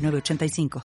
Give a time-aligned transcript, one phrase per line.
[0.00, 0.82] 985.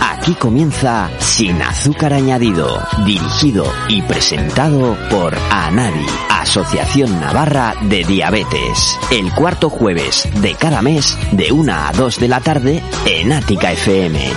[0.00, 9.30] Aquí comienza Sin Azúcar Añadido, dirigido y presentado por ANADI, Asociación Navarra de Diabetes, el
[9.34, 14.32] cuarto jueves de cada mes de 1 a 2 de la tarde en Ática FM.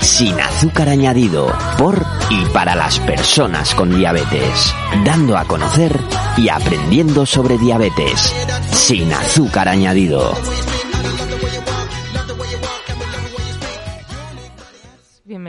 [0.00, 4.74] Sin azúcar añadido, por y para las personas con diabetes,
[5.04, 5.98] dando a conocer
[6.36, 8.32] y aprendiendo sobre diabetes.
[8.72, 10.34] Sin azúcar añadido.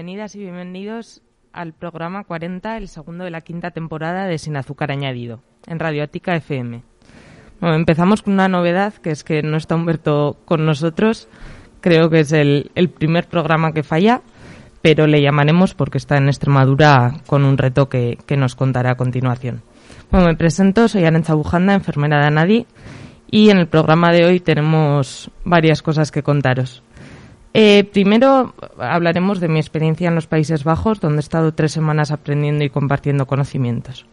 [0.05, 4.91] Bienvenidas y bienvenidos al programa 40, el segundo de la quinta temporada de Sin azúcar
[4.91, 6.83] añadido, en Radioática FM.
[7.59, 11.27] Empezamos con una novedad, que es que no está Humberto con nosotros.
[11.81, 14.21] Creo que es el, primer programa que falla,
[14.83, 19.63] pero le llamaremos porque está en Extremadura con un reto que, nos contará a continuación.
[20.11, 22.67] Me presento, soy Arancha Bujanda, enfermera de Anadi,
[23.31, 26.83] y en el programa de hoy tenemos varias cosas que contaros.
[27.57, 32.11] Eh, primero hablaremos de mi experiencia en los Países Bajos, donde he estado tres semanas
[32.11, 34.05] aprendiendo y compartiendo conocimientos.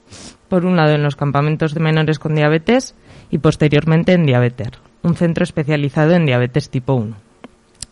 [0.48, 2.94] Por un lado, en los campamentos de menores con diabetes
[3.32, 7.16] y posteriormente en Diabeter, un centro especializado en diabetes tipo 1.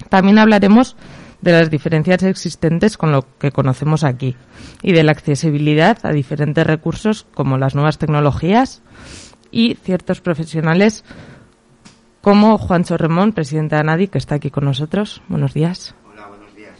[0.08, 0.94] También hablaremos
[1.40, 4.36] de las diferencias existentes con lo que conocemos aquí
[4.82, 8.82] y de la accesibilidad a diferentes recursos como las nuevas tecnologías,
[9.50, 11.04] y ciertos profesionales
[12.20, 15.22] como Juancho Remón, presidente de ANADI, que está aquí con nosotros.
[15.28, 15.94] Buenos días.
[16.12, 16.72] Hola, buenos días.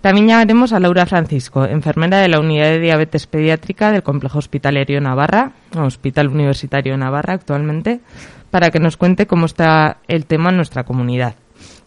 [0.00, 5.00] También llamaremos a Laura Francisco, enfermera de la Unidad de Diabetes Pediátrica del Complejo Hospitalario
[5.00, 8.00] Navarra, Hospital Universitario Navarra actualmente,
[8.50, 11.34] para que nos cuente cómo está el tema en nuestra comunidad.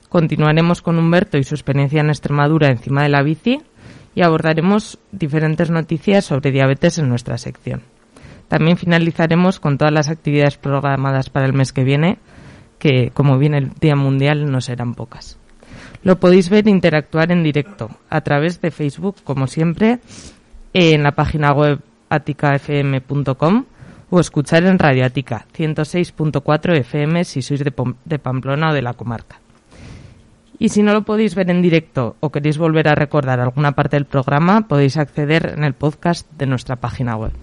[0.09, 3.61] Continuaremos con Humberto y su experiencia en Extremadura encima de la bici
[4.15, 7.83] y abordaremos diferentes noticias sobre diabetes en nuestra sección.
[8.47, 12.17] También finalizaremos con todas las actividades programadas para el mes que viene,
[12.79, 15.37] que como viene el Día Mundial no serán pocas.
[16.03, 19.99] Lo podéis ver e interactuar en directo a través de Facebook, como siempre,
[20.73, 21.79] en la página web
[22.09, 23.65] aticafm.com
[24.09, 27.73] o escuchar en Radio Atica 106.4 FM si sois de,
[28.05, 29.39] de Pamplona o de la comarca.
[30.59, 33.97] Y si no lo podéis ver en directo o queréis volver a recordar alguna parte
[33.97, 37.33] del programa, podéis acceder en el podcast de nuestra página web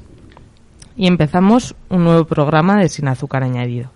[0.97, 3.91] y empezamos un nuevo programa de Sin Azúcar Añadido.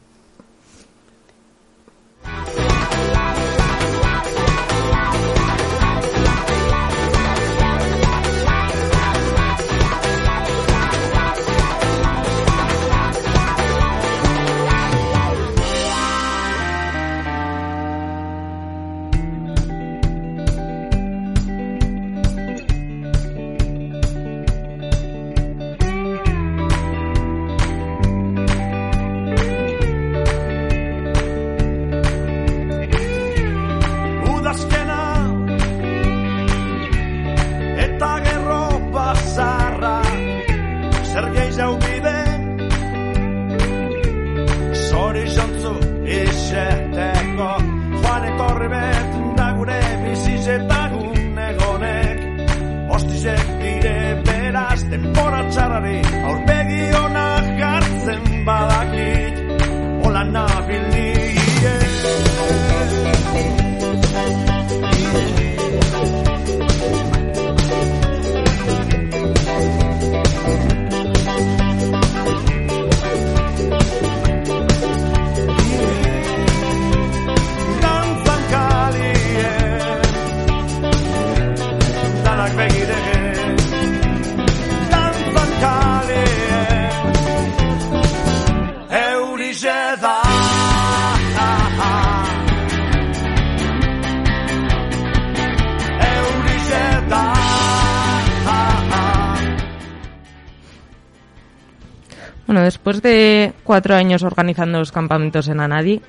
[102.98, 106.00] Después de cuatro años organizando los campamentos en Anadi,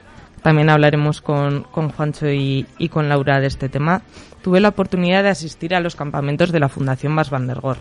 [0.42, 4.02] también hablaremos con, con Juancho y, y, con Laura de este tema,
[4.42, 7.78] tuve la oportunidad de asistir a los campamentos de la Fundación Bas van der Goor.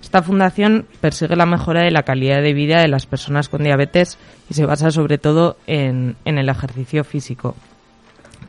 [0.00, 4.18] Esta fundación persigue la mejora de la calidad de vida de las personas con diabetes
[4.48, 7.54] y se basa sobre todo en, en el ejercicio físico,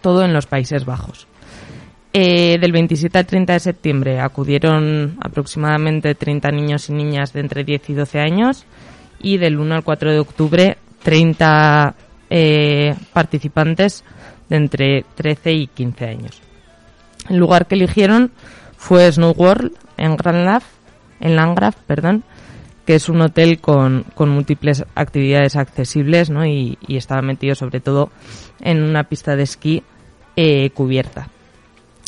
[0.01, 1.27] todo en los Países Bajos.
[2.13, 7.63] Eh, del 27 al 30 de septiembre acudieron aproximadamente 30 niños y niñas de entre
[7.63, 8.65] 10 y 12 años
[9.23, 11.95] y del 1 al 4 de octubre 30
[12.29, 14.03] eh, participantes
[14.49, 16.41] de entre 13 y 15 años.
[17.29, 18.31] El lugar que eligieron
[18.77, 20.61] fue Snow World en Grand
[21.19, 22.23] en Landgraf, perdón,
[22.85, 26.45] que es un hotel con, con múltiples actividades accesibles ¿no?
[26.45, 28.09] y, y, estaba metido sobre todo
[28.59, 29.83] en una pista de esquí
[30.35, 31.29] eh, cubierta.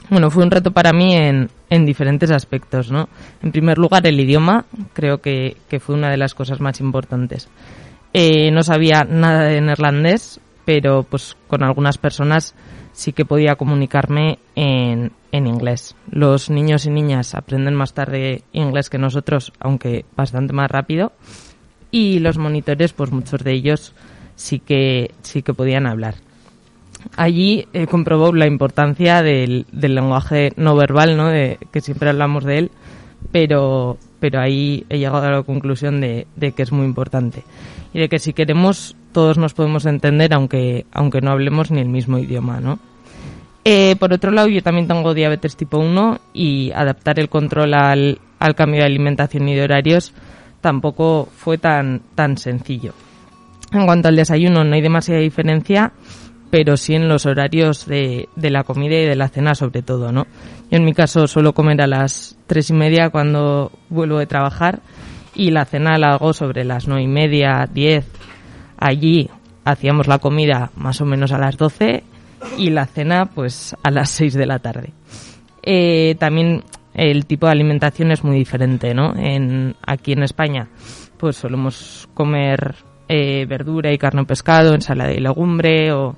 [0.09, 3.09] Bueno, fue un reto para mí en, en diferentes aspectos, ¿no?
[3.41, 7.49] En primer lugar, el idioma, creo que, que fue una de las cosas más importantes.
[8.13, 12.55] Eh, no sabía nada de neerlandés, pero pues con algunas personas
[12.93, 15.95] sí que podía comunicarme en, en inglés.
[16.09, 21.11] Los niños y niñas aprenden más tarde inglés que nosotros, aunque bastante más rápido.
[21.91, 23.93] Y los monitores, pues muchos de ellos
[24.35, 26.15] sí que, sí que podían hablar.
[27.17, 31.29] Allí eh, comprobó la importancia del, del, lenguaje no verbal, ¿no?
[31.29, 32.71] De, que siempre hablamos de él,
[33.31, 37.43] pero, pero ahí he llegado a la conclusión de, de, que es muy importante.
[37.93, 41.89] Y de que si queremos, todos nos podemos entender, aunque, aunque no hablemos ni el
[41.89, 42.79] mismo idioma, ¿no?
[43.63, 48.19] Eh, por otro lado, yo también tengo diabetes tipo 1 y adaptar el control al,
[48.37, 50.13] al cambio de alimentación y de horarios
[50.61, 52.93] tampoco fue tan, tan sencillo.
[53.71, 55.93] En cuanto al desayuno, no hay demasiada diferencia
[56.49, 60.11] pero sí en los horarios de, de, la comida y de la cena sobre todo,
[60.11, 60.25] ¿no?
[60.71, 64.79] Yo en mi caso suelo comer a las tres y media cuando vuelvo de trabajar
[65.35, 68.07] y la cena la hago sobre las nueve y media, diez.
[68.77, 69.29] Allí
[69.63, 72.03] hacíamos la comida más o menos a las doce
[72.57, 74.93] y la cena pues a las seis de la tarde.
[75.63, 76.63] Eh, también
[76.93, 79.13] el tipo de alimentación es muy diferente, ¿no?
[79.17, 80.69] En, aquí en España
[81.17, 82.75] pues solemos comer
[83.07, 86.15] eh, verdura y carne o pescado, ensalada y legumbre o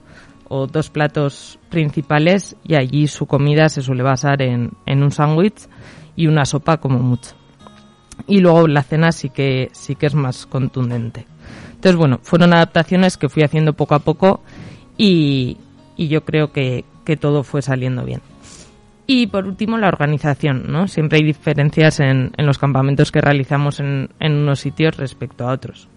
[0.49, 5.67] o dos platos principales y allí su comida se suele basar en, en un sándwich
[6.15, 7.35] y una sopa como mucho.
[8.27, 11.27] Y luego la cena sí que, sí que es más contundente.
[11.69, 14.41] Entonces, bueno, fueron adaptaciones que fui haciendo poco a poco
[14.97, 15.57] y,
[15.95, 18.21] y yo creo que, que, todo fue saliendo bien.
[19.05, 20.87] Y por último, la organización, ¿no?
[20.87, 25.53] Siempre hay diferencias en, en los campamentos que realizamos en, en unos sitios respecto a
[25.53, 25.87] otros.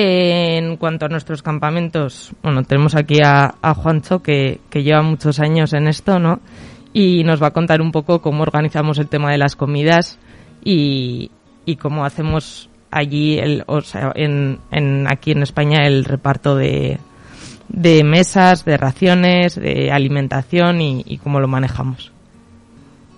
[0.00, 5.88] En cuanto a nuestros campamentos, bueno, tenemos aquí a, Juancho que, lleva muchos años en
[5.88, 6.38] esto, ¿no?
[6.92, 10.20] Y nos va a contar un poco cómo organizamos el tema de las comidas
[10.62, 11.32] y,
[11.80, 17.00] cómo hacemos allí, el, o sea, en, en, aquí en España, el reparto de,
[17.68, 22.12] de mesas, de raciones, de alimentación y, y cómo lo manejamos.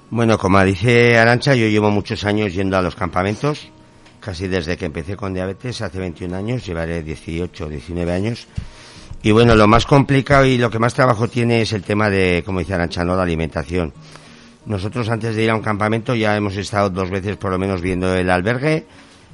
[0.09, 3.71] Bueno, como dice Arancha, yo llevo muchos años yendo a los campamentos
[4.21, 8.47] casi desde que empecé con diabetes, hace 21 años, llevaré 18, 19 años.
[9.23, 12.43] Y bueno, lo más complicado y lo que más trabajo tiene es el tema de,
[12.45, 13.93] como dice Aranchano, la alimentación.
[14.67, 17.81] Nosotros antes de ir a un campamento ya hemos estado dos veces por lo menos
[17.81, 18.87] viendo el albergue,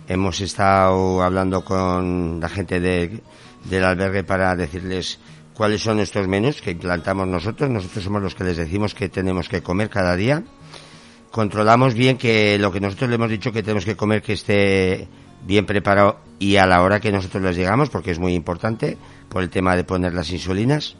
[0.08, 3.20] hemos estado hablando con la gente de,
[3.64, 5.18] del albergue para decirles
[5.52, 7.70] cuáles son nuestros menús que implantamos nosotros.
[7.70, 10.42] Nosotros somos los que les decimos que tenemos que comer cada día
[11.36, 15.06] controlamos bien que lo que nosotros le hemos dicho que tenemos que comer que esté
[15.44, 18.96] bien preparado y a la hora que nosotros les llegamos, porque es muy importante
[19.28, 20.96] por el tema de poner las insulinas.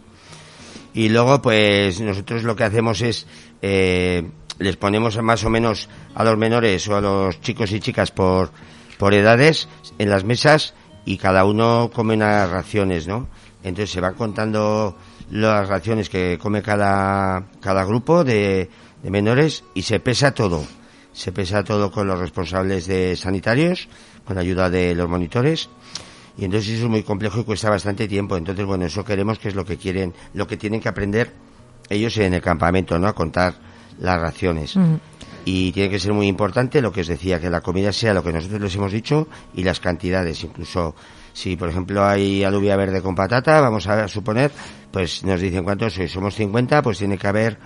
[0.93, 3.27] Y luego, pues nosotros lo que hacemos es
[3.63, 4.29] eh,
[4.59, 8.51] les ponemos más o menos a los menores o a los chicos y chicas por,
[8.99, 10.75] por edades en las mesas
[11.07, 13.27] y cada uno come unas raciones, ¿no?
[13.63, 14.99] Entonces se van contando
[15.31, 18.69] las raciones que come cada, cada grupo de,
[19.07, 20.65] de menores y se pesa todo.
[21.13, 23.89] Se pesa todo con los responsables de sanitarios,
[24.25, 25.69] con la ayuda de los monitores.
[26.37, 28.37] Y entonces eso es muy complejo y cuesta bastante tiempo.
[28.37, 31.33] Entonces, bueno, eso queremos que es lo que quieren, lo que tienen que aprender
[31.89, 33.07] ellos en el campamento, ¿no?
[33.07, 33.55] A contar
[34.01, 34.75] las raciones.
[34.75, 35.01] Uh -huh.
[35.45, 38.25] Y tiene que ser muy importante lo que os decía, que la comida sea lo
[38.25, 40.43] que nosotros les hemos dicho y las cantidades.
[40.43, 40.97] Incluso
[41.33, 44.51] si, por ejemplo, hay alubia verde con patata, vamos a suponer,
[44.91, 46.11] pues nos dicen cuántos sois.
[46.11, 47.57] Somos 50, pues tiene que haber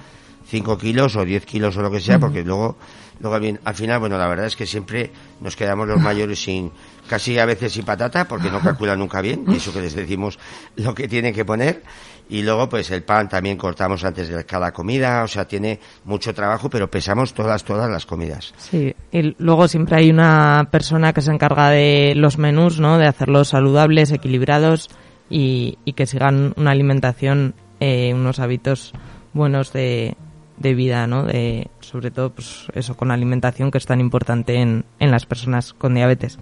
[0.51, 2.77] 5 kilos o 10 kilos o lo que sea, porque luego,
[3.21, 6.73] luego al final, bueno, la verdad es que siempre nos quedamos los mayores sin
[7.09, 10.39] casi a veces sin patata porque no calcula nunca bien, y eso que les decimos
[10.77, 11.83] lo que tienen que poner.
[12.29, 16.33] Y luego, pues el pan también cortamos antes de cada comida, o sea, tiene mucho
[16.33, 18.55] trabajo, pero pesamos todas, todas las comidas.
[18.57, 22.99] Sí, y luego siempre hay una persona que se encarga de los menús, ¿no?
[22.99, 24.91] De hacerlos saludables, equilibrados
[25.29, 28.93] y, y que sigan una alimentación, eh, unos hábitos
[29.33, 30.17] buenos de,
[30.61, 31.25] de vida, ¿no?
[31.25, 35.73] De, sobre todo, pues eso, con alimentación que es tan importante en, en las personas
[35.73, 36.39] con diabetes.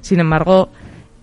[0.00, 0.70] Sin embargo,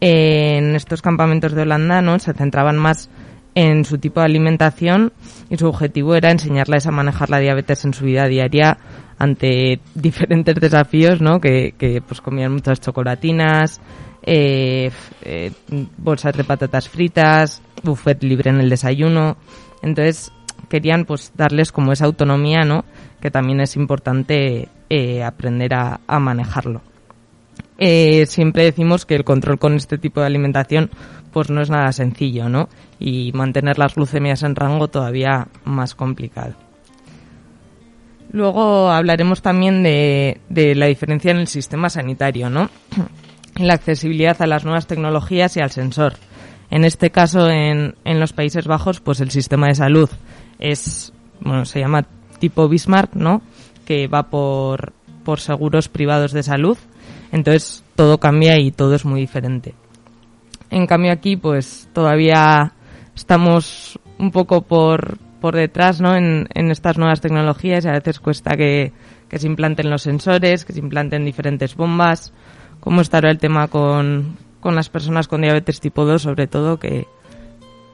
[0.01, 2.19] en estos campamentos de Holanda, ¿no?
[2.19, 3.09] Se centraban más
[3.55, 5.11] en su tipo de alimentación
[5.49, 8.77] y su objetivo era enseñarles a manejar la diabetes en su vida diaria
[9.17, 11.39] ante diferentes desafíos, ¿no?
[11.39, 13.79] Que, que pues comían muchas chocolatinas,
[14.23, 14.91] eh,
[15.21, 15.51] eh,
[15.97, 19.37] bolsas de patatas fritas, buffet libre en el desayuno.
[19.81, 20.31] Entonces
[20.69, 22.85] querían pues darles como esa autonomía, ¿no?
[23.19, 26.81] Que también es importante eh, aprender a, manejarlo.
[27.77, 30.89] Eh, siempre decimos que el control con este tipo de alimentación
[31.31, 32.69] pues no es nada sencillo, ¿no?
[32.99, 36.55] Y mantener las glucemias en rango todavía más complicado.
[38.31, 42.69] Luego hablaremos también de, la diferencia en el sistema sanitario, ¿no?
[43.57, 46.13] La accesibilidad a las nuevas tecnologías y al sensor.
[46.71, 50.09] En este caso, en, en los Países Bajos, pues el sistema de salud
[50.59, 52.05] es, bueno, se llama
[52.39, 53.41] tipo Bismarck, ¿no?
[53.85, 56.77] Que va por, por seguros privados de salud.
[57.31, 59.73] Entonces todo cambia y todo es muy diferente.
[60.69, 62.73] En cambio aquí, pues todavía
[63.15, 66.15] estamos un poco por, por detrás, ¿no?
[66.15, 68.91] En, en estas nuevas tecnologías y a veces cuesta que,
[69.27, 72.33] que se implanten los sensores, que se implanten diferentes bombas.
[72.79, 77.07] ¿Cómo estará el tema con, con las personas con diabetes tipo 2, sobre todo, que,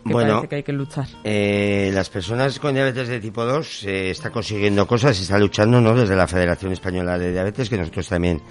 [0.05, 1.07] que Bueno, parece que hay que luchar?
[1.23, 5.81] Eh, las personas con diabetes de tipo 2 se está consiguiendo cosas, se está luchando,
[5.81, 5.95] ¿no?
[5.95, 8.41] Desde la Federación Española de Diabetes, que nosotros también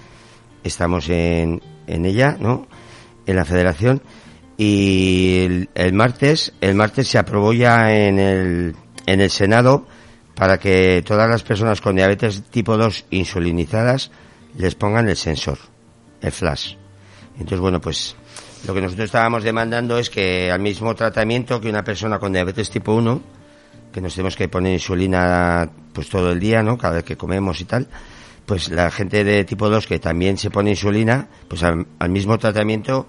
[0.65, 2.67] estamos en, en ella, ¿no?
[3.27, 4.03] En la federación.
[4.57, 9.87] Y el, el martes, el martes se aprobó ya en el, en el Senado
[10.35, 14.11] para que todas las personas con diabetes tipo 2 insulinizadas
[14.57, 15.59] les pongan el sensor,
[16.21, 16.75] el flash.
[17.35, 18.17] Entonces, bueno, pues
[18.67, 22.71] lo que nosotros estábamos demandando es que al mismo tratamiento que una persona con diabetes
[22.71, 23.21] tipo 1,
[23.93, 26.79] que nos tenemos que poner insulina pues todo el día, ¿no?
[26.79, 27.87] Cada vez que comemos y tal,
[28.47, 33.07] pues la gente de tipo 2 que también se pone insulina, pues al, mismo tratamiento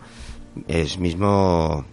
[0.68, 1.86] es mismo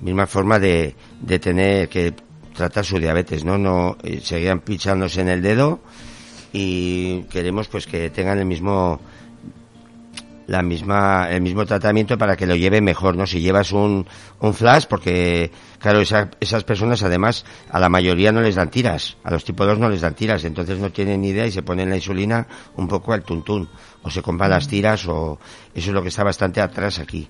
[0.00, 2.14] misma forma de, de tener que
[2.54, 3.58] tratar su diabetes, ¿no?
[3.58, 5.80] No eh, seguían pinchándose en el dedo
[6.52, 9.00] y queremos pues que tengan el mismo
[10.48, 13.26] la misma el mismo tratamiento para que lo lleve mejor, ¿no?
[13.26, 14.06] Si llevas un,
[14.40, 19.16] un flash, porque claro, esa- esas personas además a la mayoría no les dan tiras,
[19.24, 21.62] a los tipo 2 no les dan tiras, entonces no tienen ni idea y se
[21.62, 23.68] ponen la insulina un poco al tuntún,
[24.02, 25.38] o se compran las tiras o
[25.74, 27.28] eso es lo que está bastante atrás aquí.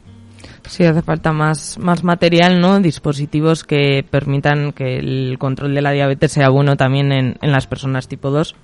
[0.68, 2.78] Sí, hace falta más, más material, ¿no?
[2.78, 7.66] Dispositivos que permitan que el control de la diabetes sea bueno también en, en las
[7.66, 8.54] personas tipo 2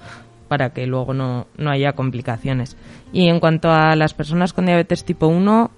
[0.49, 2.77] para que luego no, no haya complicaciones.
[3.13, 5.71] Y en cuanto a las personas con diabetes tipo 1,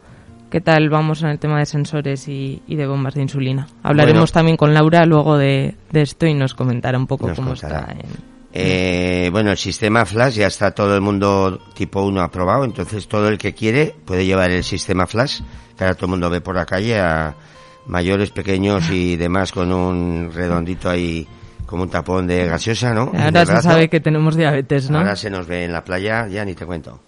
[0.50, 3.68] ¿qué tal vamos en el tema de sensores y, y de bombas de insulina?
[3.82, 4.32] Hablaremos Bueno.
[4.35, 7.80] también con Laura luego de, de esto y nos comentará un poco cómo contará.
[7.80, 7.92] está.
[7.92, 13.06] en- Eh, bueno, el sistema Flash ya está todo el mundo tipo 1 aprobado, entonces
[13.06, 15.40] todo el que quiere puede llevar el sistema Flash,
[15.76, 17.35] que ahora todo el mundo ve por la calle a
[17.87, 21.26] mayores, pequeños y demás con un redondito ahí
[21.66, 23.11] como un tapón de gaseosa, ¿no?
[23.25, 24.99] Ahora se sabe que tenemos diabetes, ¿no?
[24.99, 27.00] Ahora se nos ve en la playa, ya ni te cuento.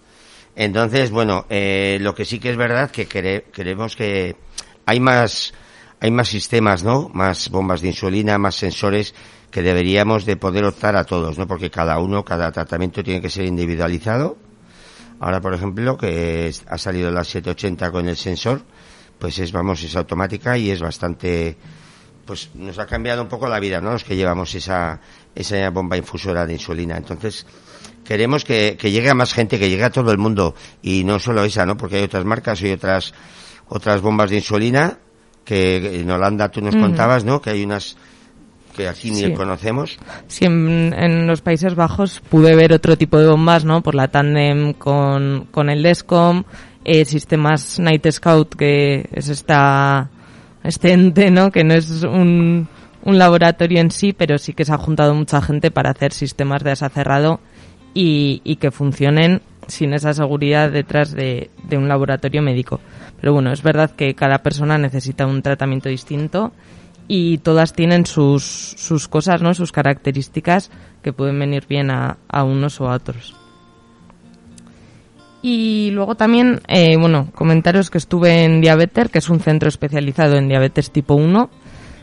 [0.55, 4.35] Entonces, bueno, eh, lo que sí que es verdad que quere- queremos que
[4.85, 5.53] hay más
[6.01, 7.09] hay más sistemas, ¿no?
[7.13, 9.13] Más bombas de insulina, más sensores
[9.51, 11.45] que deberíamos de poder optar a todos, ¿no?
[11.45, 14.37] Porque cada uno, cada tratamiento tiene que ser individualizado.
[15.19, 18.61] Ahora, por ejemplo, que ha salido la 780 con el sensor,
[19.17, 21.57] pues es, vamos, es automática y es bastante,
[22.29, 23.91] pues nos ha cambiado un poco la vida, ¿no?
[23.93, 24.99] Los que llevamos esa,
[25.33, 26.95] esa bomba infusora de insulina.
[26.95, 27.43] Entonces,
[28.05, 31.17] queremos que, que llegue a más gente, que llegue a todo el mundo y no
[31.17, 31.75] solo esa, ¿no?
[31.75, 33.15] Porque hay otras marcas y otras,
[33.67, 34.99] otras bombas de insulina
[35.43, 37.41] que en Holanda tú nos contabas, ¿no?
[37.41, 37.97] Que hay unas
[38.77, 39.33] que aquí ni Sí.
[39.33, 39.97] conocemos.
[40.27, 43.81] Sí, en, en los Países Bajos pude ver otro tipo de bombas, ¿no?
[43.81, 46.43] Por la tandem con, con el DESCOM,
[46.85, 50.11] eh, sistemas Night Scout, que es esta,
[50.63, 51.51] este ente, ¿no?
[51.51, 52.67] Que no es un,
[53.03, 56.63] un laboratorio en sí, pero sí que se ha juntado mucha gente para hacer sistemas
[56.63, 57.39] de asa cerrado
[57.93, 62.79] y, y que funcionen sin esa seguridad detrás de, de un laboratorio médico.
[63.21, 66.51] Pero bueno, es verdad que cada persona necesita un tratamiento distinto
[67.07, 69.53] y todas tienen sus, sus cosas, ¿no?
[69.53, 73.35] Sus características que pueden venir bien a, a unos o a otros.
[75.41, 80.35] Y luego también, eh, bueno, comentaros que estuve en Diabetes, que es un centro especializado
[80.37, 81.49] en diabetes tipo 1,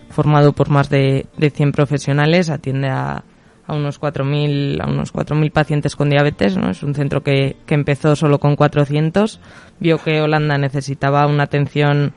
[0.09, 3.25] formado por más de, de 100 profesionales, atiende a,
[3.67, 6.71] a unos 4.000 a unos 4.000 pacientes con diabetes, ¿no?
[6.71, 9.41] Es un centro que, que empezó solo con 400,
[9.81, 12.15] vio que Holanda necesitaba una atención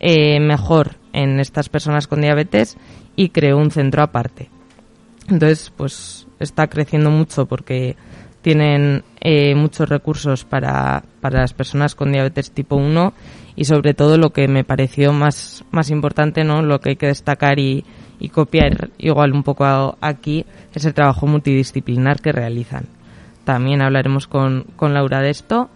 [0.00, 2.76] eh, mejor en estas personas con diabetes
[3.16, 4.50] y creó un centro aparte.
[5.28, 7.96] Entonces, pues está creciendo mucho porque
[8.42, 13.12] tienen eh, muchos recursos para, para las personas con diabetes tipo 1
[13.56, 16.62] y sobre todo lo que me pareció más, más importante, ¿no?
[16.62, 17.84] Lo que hay que destacar y,
[18.18, 22.86] y copiar igual un poco aquí es el trabajo multidisciplinar que realizan.
[23.44, 25.70] También hablaremos con, con Laura de esto,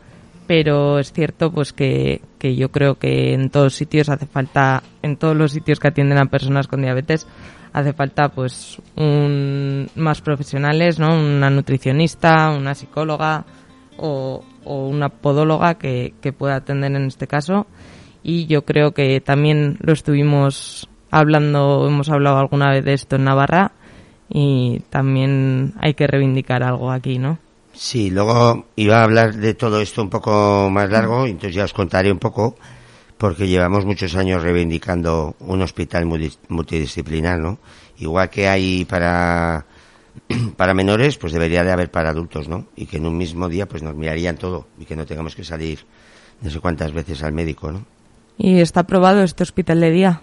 [0.47, 5.16] pero es cierto pues que, que yo creo que en todos sitios hace falta, en
[5.16, 7.26] todos los sitios que atienden a personas con diabetes,
[7.75, 11.14] hace falta pues un, más profesionales, ¿no?
[11.19, 13.45] Una nutricionista, una psicóloga
[13.99, 17.66] o, o una podóloga que, que pueda atender en este caso.
[18.23, 23.25] Y yo creo que también lo estuvimos hablando, hemos hablado alguna vez de esto en
[23.25, 23.73] Navarra
[24.28, 27.38] y también hay que reivindicar algo aquí, ¿no?
[27.73, 31.73] Sí, luego iba a hablar de todo esto un poco más largo, entonces ya os
[31.73, 32.54] contaré un poco,
[33.18, 37.59] porque llevamos muchos años reivindicando un hospital multi- multidisciplinar, ¿no?
[37.99, 39.64] Igual que hay para,
[40.56, 42.66] para menores, pues debería de haber para adultos, ¿no?
[42.76, 45.44] Y que en un mismo día pues nos mirarían todo y que no tengamos que
[45.44, 45.85] salir
[46.40, 47.85] no sé cuántas veces al médico, ¿no?
[48.37, 50.21] ¿Y está aprobado este hospital de día?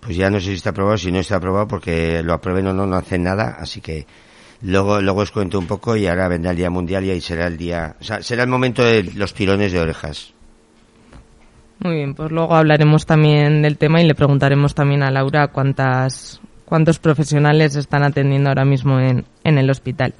[0.00, 2.72] Pues ya no sé si está aprobado, si no está aprobado, porque lo aprueben o
[2.72, 4.06] no, no hacen nada, así que
[4.62, 7.48] luego, luego os cuento un poco y ahora vendrá el Día Mundial y ahí será
[7.48, 10.32] el día, o sea, será el momento de los tirones de orejas.
[11.80, 16.40] Muy bien, pues luego hablaremos también del tema y le preguntaremos también a Laura cuántas,
[16.64, 20.14] cuántos profesionales están atendiendo ahora mismo en, en el hospital.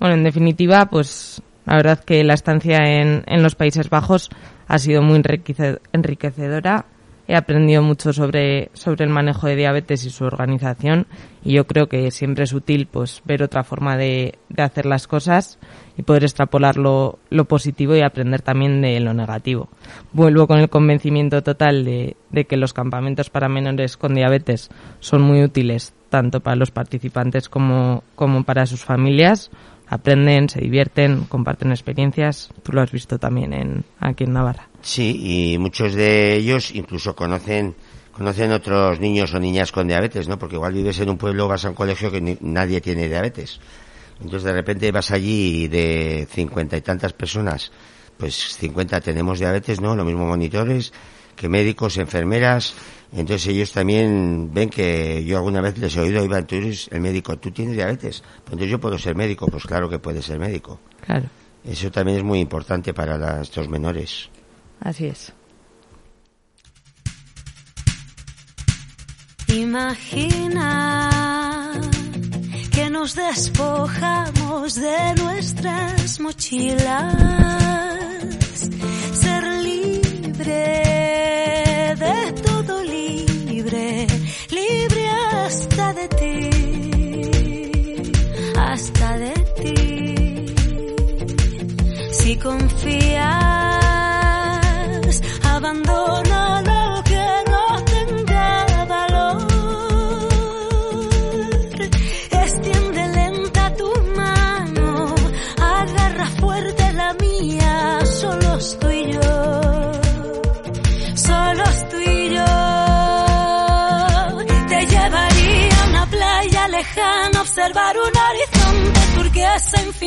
[0.00, 4.30] Bueno, en definitiva, pues la verdad que la estancia en, en los Países Bajos
[4.68, 6.86] ha sido muy enriquece- enriquecedora.
[7.28, 11.06] He aprendido mucho sobre, sobre el manejo de diabetes y su organización
[11.44, 15.06] y yo creo que siempre es útil pues ver otra forma de, de hacer las
[15.06, 15.58] cosas
[15.96, 19.68] y poder extrapolar lo, lo positivo y aprender también de lo negativo.
[20.12, 25.22] Vuelvo con el convencimiento total de, de que los campamentos para menores con diabetes son
[25.22, 29.50] muy útiles tanto para los participantes como, como para sus familias.
[29.88, 32.50] Aprenden, se divierten, comparten experiencias.
[32.62, 34.68] Tú lo has visto también en, aquí en Navarra.
[34.82, 37.74] Sí, y muchos de ellos incluso conocen
[38.12, 40.38] conocen otros niños o niñas con diabetes, ¿no?
[40.38, 43.60] Porque igual vives en un pueblo, vas a un colegio que ni- nadie tiene diabetes.
[44.22, 47.70] Entonces de repente vas allí y de cincuenta y tantas personas,
[48.16, 49.94] pues cincuenta tenemos diabetes, ¿no?
[49.94, 50.94] Lo mismo monitores
[51.36, 52.74] que médicos, enfermeras.
[53.16, 57.00] Entonces ellos también ven que yo alguna vez les he oído, Iván, tú eres el
[57.00, 58.20] médico, tú tienes diabetes.
[58.20, 60.78] Pues entonces yo puedo ser médico, pues claro que puedes ser médico.
[61.04, 61.26] Claro,
[61.64, 64.28] Eso también es muy importante para la- estos menores.
[64.80, 65.32] así es.
[70.46, 71.10] Imagina
[72.72, 77.14] que nos despojamos de nuestras mochilas,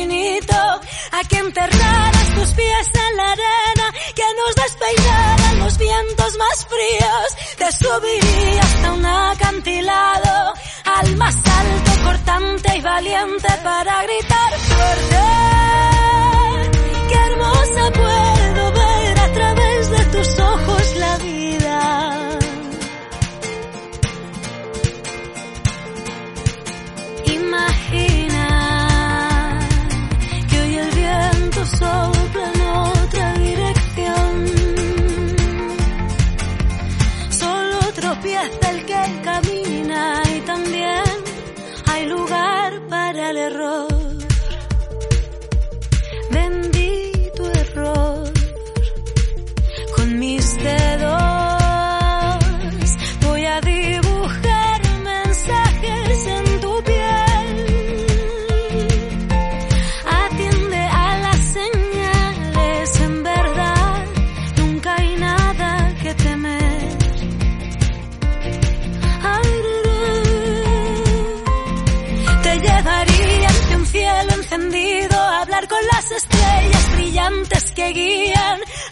[0.08, 7.56] a que enterraras tus pies en la arena, que nos despeinaran los vientos más fríos,
[7.58, 15.99] te subiría hasta un acantilado, al más alto, cortante y valiente para gritar fuerte.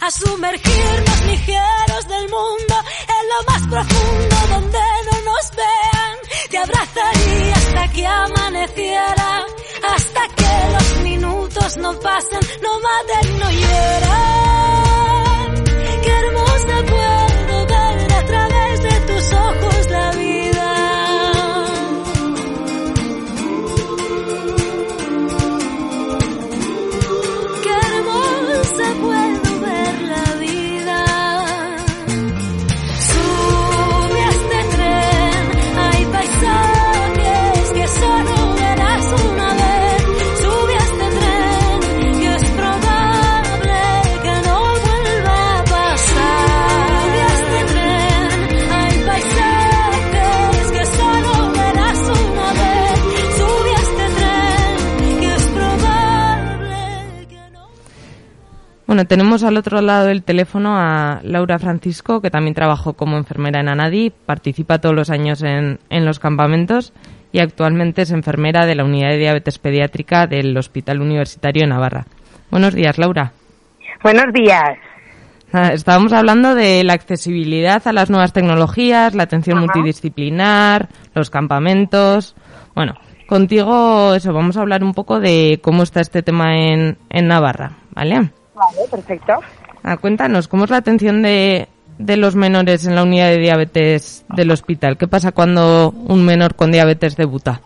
[0.09, 2.75] A sumergirnos ligeros del mundo
[3.17, 6.17] en lo más profundo donde no nos vean.
[6.49, 9.45] Te abrazaría hasta que amaneciera,
[9.93, 14.83] hasta que los minutos no pasen, no maten, no hieran.
[16.03, 20.11] Qué hermosa puedo ver a través de tus ojos la
[58.89, 63.59] Bueno, tenemos al otro lado del teléfono a Laura Francisco, que también trabajó como enfermera
[63.59, 66.91] en Anadi, participa todos los años en, en los campamentos
[67.31, 72.07] y actualmente es enfermera de la unidad de diabetes pediátrica del Hospital Universitario de Navarra.
[72.49, 73.31] Buenos días, Laura.
[74.01, 74.79] Buenos días.
[75.53, 79.67] Nada, Estábamos hablando de la accesibilidad a las nuevas tecnologías, la atención Ajá.
[79.67, 82.35] multidisciplinar, los campamentos.
[82.73, 82.95] Bueno,
[83.27, 87.73] contigo eso, vamos a hablar un poco de cómo está este tema en, en Navarra,
[87.93, 88.31] ¿vale?
[88.59, 89.39] Vale, perfecto.
[89.83, 94.25] Ah, cuéntanos, ¿cómo es la atención de, de los menores en la unidad de diabetes
[94.35, 94.97] del hospital?
[94.97, 97.61] ¿Qué pasa cuando un menor con diabetes debuta?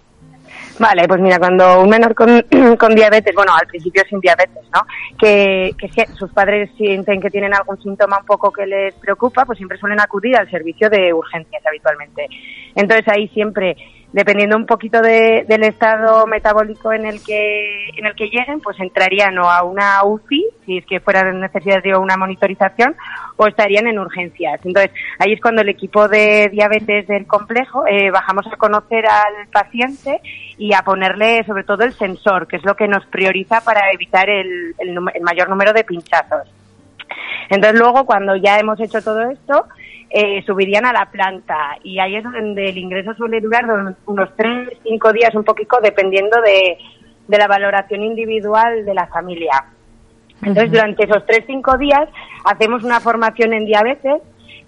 [0.79, 2.45] Vale, pues mira, cuando un menor con,
[2.79, 4.81] con diabetes, bueno, al principio sin diabetes, ¿no?
[5.19, 9.45] Que, que si sus padres sienten que tienen algún síntoma un poco que les preocupa,
[9.45, 12.27] pues siempre suelen acudir al servicio de urgencias habitualmente.
[12.75, 13.75] Entonces ahí siempre,
[14.13, 18.79] dependiendo un poquito de- del estado metabólico en el que en el que lleguen, pues
[18.79, 22.95] entrarían o a una UCI, si es que fuera necesidad de una monitorización,
[23.37, 24.59] o estarían en urgencias.
[24.63, 29.47] Entonces ahí es cuando el equipo de diabetes del complejo eh, bajamos a conocer al
[29.51, 30.21] paciente
[30.57, 34.29] y a ponerle sobre todo el sensor, que es lo que nos prioriza para evitar
[34.29, 36.47] el, el mayor número de pinchazos.
[37.49, 39.65] Entonces luego cuando ya hemos hecho todo esto,
[40.15, 43.65] eh, subirían a la planta y ahí es donde el ingreso suele durar
[44.05, 46.77] unos tres, cinco días, un poquito dependiendo de,
[47.27, 49.65] de la valoración individual de la familia.
[50.43, 52.07] Entonces durante esos tres, cinco días
[52.45, 54.21] hacemos una formación en diabetes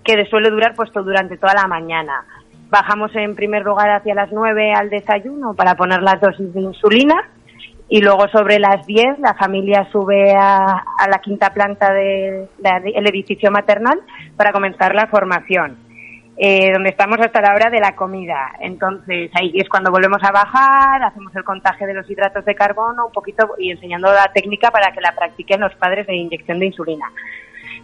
[0.03, 2.25] que suele durar pues durante toda la mañana.
[2.71, 7.29] Bajamos en primer lugar hacia las 9 al desayuno para poner las dosis de insulina
[7.87, 12.47] y luego sobre las 10 la familia sube a, a la quinta planta del
[13.07, 14.01] edificio maternal
[14.35, 15.77] para comenzar la formación,
[16.37, 18.53] eh, donde estamos hasta la hora de la comida.
[18.59, 23.05] Entonces ahí es cuando volvemos a bajar, hacemos el contaje de los hidratos de carbono
[23.07, 26.67] un poquito y enseñando la técnica para que la practiquen los padres de inyección de
[26.67, 27.11] insulina.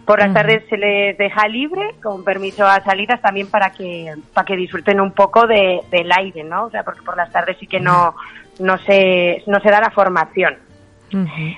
[0.04, 4.44] Por las tardes se les deja libre, con permiso a salidas también para que para
[4.44, 6.64] que disfruten un poco de, del aire, ¿no?
[6.64, 8.14] O sea, porque por las tardes sí que no
[8.58, 10.56] no se no se da la formación.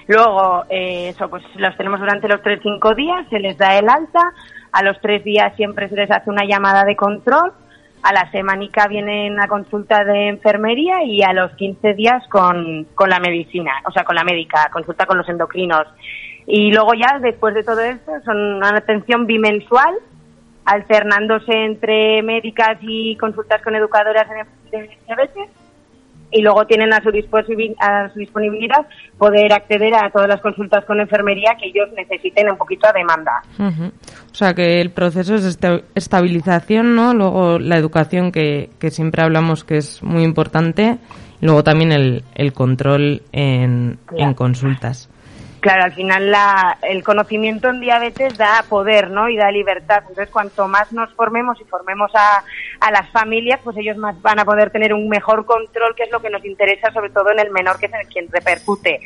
[0.08, 3.88] Luego, eh, eso, pues los tenemos durante los tres cinco días, se les da el
[3.88, 4.32] alta,
[4.72, 7.52] a los tres días siempre se les hace una llamada de control,
[8.02, 13.08] a la semanica vienen a consulta de enfermería y a los 15 días con, con
[13.08, 15.86] la medicina, o sea, con la médica, consulta con los endocrinos.
[16.46, 19.94] Y luego ya, después de todo esto, son una atención bimensual,
[20.66, 24.28] alternándose entre médicas y consultas con educadoras
[24.70, 25.48] de diabetes
[26.34, 31.00] y luego tienen a su, a su disponibilidad poder acceder a todas las consultas con
[31.00, 33.42] enfermería que ellos necesiten un poquito a demanda.
[33.58, 37.14] O sea que el proceso es esta- estabilización, ¿no?
[37.14, 40.98] Luego la educación que, que siempre hablamos que es muy importante.
[41.40, 44.24] Y luego también el, el control en, Claro.
[44.24, 45.10] en consultas.
[45.64, 49.30] Claro, al final la- el conocimiento en diabetes da poder, ¿no?
[49.30, 50.00] Y da libertad.
[50.06, 52.44] Entonces, cuanto más nos formemos y formemos a,
[52.80, 56.10] a las familias, pues ellos más van a poder tener un mejor control, que es
[56.12, 59.00] lo que nos interesa, sobre todo en el menor, que es el quien repercute.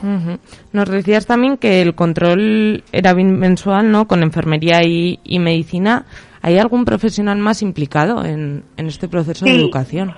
[0.00, 0.38] Ujú.
[0.72, 4.06] Nos decías también que el control era mensual, ¿no?
[4.06, 6.04] Con enfermería y, y medicina.
[6.42, 9.60] ¿Hay algún profesional más implicado en, en este proceso de Sí.
[9.60, 10.14] educación?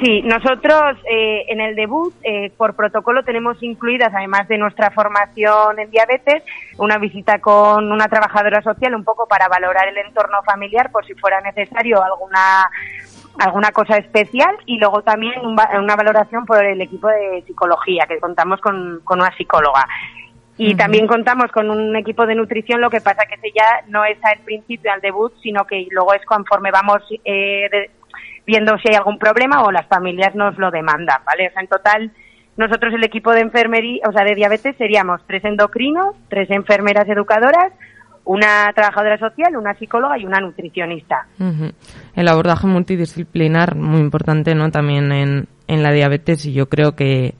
[0.00, 5.78] Sí, nosotros eh, en el debut, eh, por protocolo, tenemos incluidas, además de nuestra formación
[5.78, 6.42] en diabetes,
[6.78, 11.14] una visita con una trabajadora social, un poco para valorar el entorno familiar, por si
[11.14, 12.70] fuera necesario alguna
[13.38, 18.60] alguna cosa especial y luego también una valoración por el equipo de psicología, que contamos
[18.60, 19.86] con, con una psicóloga.
[20.58, 24.04] Y también contamos con un equipo de nutrición, lo que pasa que ese ya no
[24.04, 27.90] es al principio, al debut, sino que luego es conforme vamos eh, de-
[28.46, 31.48] viendo si hay algún problema o las familias nos lo demandan, ¿vale?
[31.48, 32.10] O sea, en total
[32.56, 37.72] nosotros el equipo de enfermería, o sea, de diabetes seríamos tres endocrinos, tres enfermeras educadoras,
[38.24, 41.26] una trabajadora social, una psicóloga y una nutricionista.
[42.14, 44.70] El abordaje multidisciplinar, muy importante, ¿no?
[44.70, 47.34] También en, en la diabetes y yo creo que,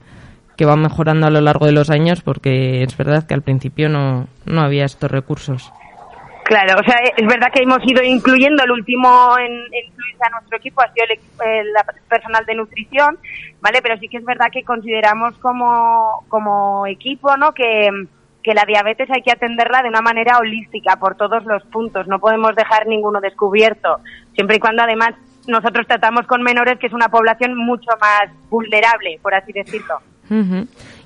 [0.57, 3.89] que va mejorando a lo largo de los años porque es verdad que al principio
[3.89, 5.71] no, no había estos recursos.
[6.43, 9.93] Claro, o sea, es verdad que hemos ido incluyendo el último en, en
[10.25, 11.73] a nuestro equipo, ha sido el,
[12.07, 13.17] personal de nutrición,
[13.61, 13.81] ¿vale?
[13.81, 17.53] Pero sí que es verdad que consideramos como, como equipo, ¿no?
[17.53, 17.89] Que,
[18.41, 22.19] que la diabetes hay que atenderla de una manera holística por todos los puntos, no
[22.19, 23.99] podemos dejar ninguno descubierto,
[24.33, 25.13] siempre y cuando además
[25.47, 29.99] nosotros tratamos con menores, que es una población mucho más vulnerable, por así decirlo.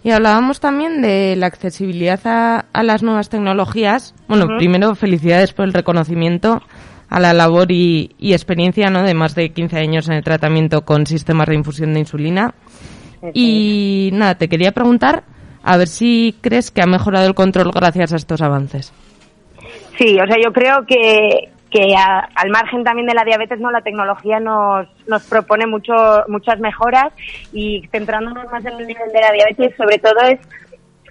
[0.04, 4.14] Y hablábamos también de la accesibilidad a, a las nuevas tecnologías.
[4.28, 6.62] Bueno, primero felicidades por el reconocimiento
[7.10, 9.04] a la labor y, y experiencia ¿no?
[9.04, 12.54] de más de 15 años en el tratamiento con sistemas de infusión de insulina.
[13.34, 15.24] Y nada, te quería preguntar
[15.64, 18.94] a ver si crees que ha mejorado el control gracias a estos avances.
[19.98, 23.72] Sí, o sea, yo creo que, que a- al margen también de la diabetes, no,
[23.72, 25.94] la tecnología nos, nos propone mucho,
[26.28, 27.12] muchas mejoras
[27.52, 30.40] y centrándonos más en el nivel de la diabetes, sobre todo es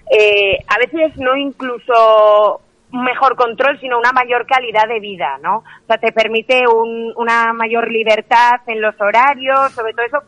[0.09, 2.61] eh, a veces no incluso
[2.93, 5.57] un mejor control, sino una mayor calidad de vida, ¿no?
[5.57, 10.19] O sea, te permite un- una mayor libertad en los horarios, sobre todo eso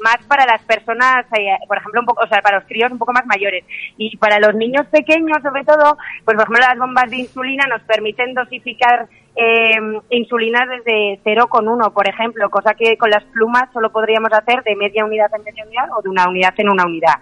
[0.00, 2.98] más para las personas, eh, por ejemplo, un poco, o sea, para los críos un
[2.98, 3.64] poco más mayores.
[3.96, 7.82] Y para los niños pequeños, sobre todo, pues por ejemplo, las bombas de insulina nos
[7.82, 9.78] permiten dosificar eh,
[10.10, 15.04] insulinas desde 0,1, por ejemplo, cosa que con las plumas solo podríamos hacer de media
[15.04, 17.18] unidad en media unidad o de una unidad en una unidad.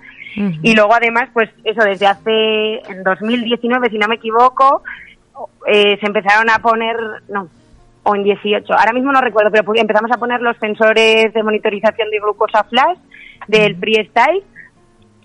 [0.63, 4.83] Y luego además, pues eso, desde hace, en 2019, si no me equivoco,
[5.67, 6.97] eh, se empezaron a poner,
[7.29, 7.49] no,
[8.09, 12.09] o en 18, ahora mismo no recuerdo, pero empezamos a poner los sensores de monitorización
[12.09, 12.99] de glucosa flash
[13.49, 14.45] del freestyle,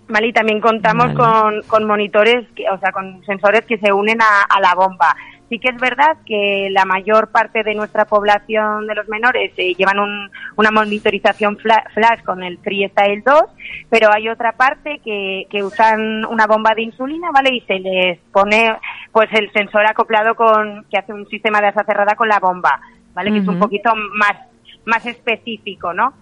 [0.09, 0.27] ¿vale?
[0.27, 1.15] Y también contamos Vale.
[1.15, 5.15] con, con monitores, que, o sea, con sensores que se unen a, a la bomba.
[5.51, 9.73] Sí que es verdad que la mayor parte de nuestra población de los menores eh,
[9.77, 13.41] llevan un- una monitorización fla- flash con el Freestyle 2,
[13.89, 17.53] pero hay otra parte que, que usan una bomba de insulina, ¿vale?
[17.53, 18.77] Y se les pone
[19.11, 22.79] pues el sensor acoplado con que hace un sistema de asa cerrada con la bomba,
[23.13, 23.31] ¿vale?
[23.33, 24.37] Que es un poquito más
[24.85, 26.13] más específico, ¿no?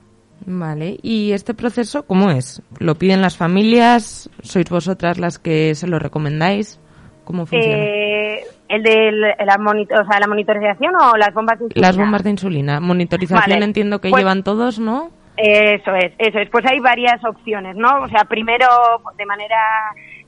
[0.47, 2.63] Vale, ¿y este proceso cómo es?
[2.79, 4.27] ¿Lo piden las familias?
[4.41, 6.79] ¿Sois vosotras las que se lo recomendáis?
[7.25, 7.75] ¿Cómo funciona?
[7.77, 9.11] Eh, el de
[9.45, 11.87] la, monito- o sea, la monitorización o las bombas de insulina.
[11.87, 12.79] Las bombas de insulina.
[12.79, 15.11] Monitorización Vale, entiendo que pues- llevan todos, ¿no?
[15.41, 16.49] Eso es, eso es.
[16.49, 18.01] Pues hay varias opciones, ¿no?
[18.01, 18.65] O sea, primero,
[19.17, 19.57] de manera,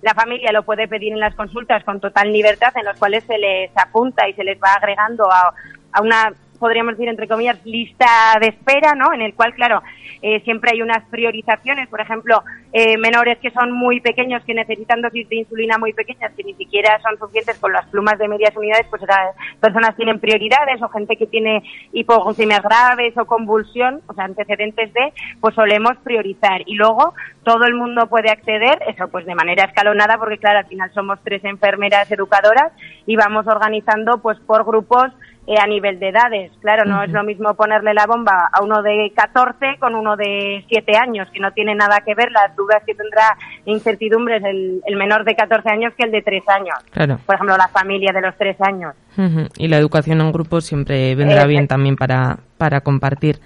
[0.02, 3.38] la familia lo puede pedir en las consultas con total libertad, en los cuales se
[3.38, 5.54] les apunta y se les va agregando a,
[5.92, 9.12] a una, podríamos decir, entre comillas, lista de espera, ¿no?
[9.14, 9.82] En el cual, claro,
[10.22, 15.02] eh, siempre hay unas priorizaciones, por ejemplo, eh, menores que son muy pequeños, que necesitan
[15.02, 18.56] dosis de insulina muy pequeñas, que ni siquiera son suficientes con las plumas de medias
[18.56, 24.14] unidades, pues esas personas tienen prioridades, o gente que tiene hipoglucemias graves o convulsión, o
[24.14, 26.62] sea, antecedentes de, pues solemos priorizar.
[26.68, 30.68] Y luego todo el mundo puede acceder, eso pues de manera escalonada, porque claro, al
[30.68, 32.72] final somos tres enfermeras educadoras
[33.08, 35.12] y vamos organizando pues por grupos
[35.48, 36.52] eh, a nivel de edades.
[36.62, 40.64] Claro, no es lo mismo ponerle la bomba a uno de 14 con uno de
[40.70, 44.82] 7 años, que no tiene nada que ver las dudas que tendrá e incertidumbres el,
[44.86, 46.76] el menor de 14 años que el de 3 años.
[46.92, 47.18] Claro.
[47.26, 48.94] Por ejemplo, la familia de los 3 años.
[49.18, 49.48] Ujú.
[49.58, 53.40] Y la educación en grupo siempre vendrá Eh, bien también para, para compartir.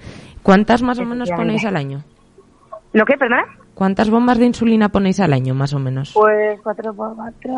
[0.44, 2.04] ¿Cuántas más o menos ponéis al año?
[2.94, 3.46] ¿Lo que, perdona?
[3.74, 6.12] ¿Cuántas bombas de insulina ponéis al año, más o menos?
[6.14, 7.52] Pues 4 por 4.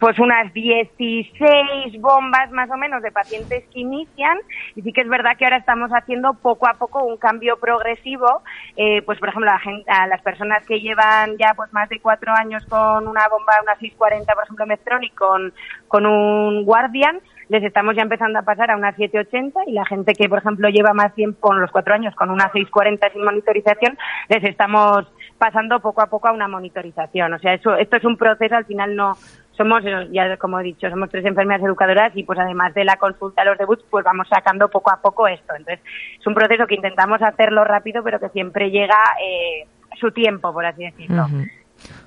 [0.00, 4.38] Pues unas 16 bombas más o menos de pacientes que inician.
[4.74, 8.42] Y sí que es verdad que ahora estamos haciendo poco a poco un cambio progresivo,
[8.76, 11.88] eh, pues por ejemplo a, la gen- a las personas que llevan ya pues más
[11.90, 15.52] de cuatro años con una bomba, una 640 por ejemplo Medtronic con,
[15.86, 20.14] con un Guardian, les estamos ya empezando a pasar a una 780 y la gente
[20.14, 23.98] que por ejemplo lleva más tiempo con los cuatro años con una 640 sin monitorización,
[24.28, 27.32] les estamos pasando poco a poco a una monitorización.
[27.34, 29.14] O sea, eso, esto es un proceso, al final no
[29.56, 32.96] somos, eh, ya como he dicho, somos tres enfermeras educadoras y pues además de la
[32.96, 35.54] consulta a los debuts, pues vamos sacando poco a poco esto.
[35.56, 35.80] Entonces,
[36.18, 39.66] es un proceso que intentamos hacerlo rápido, pero que siempre llega eh,
[39.98, 41.24] su tiempo, por así decirlo.
[41.24, 41.44] Ujú.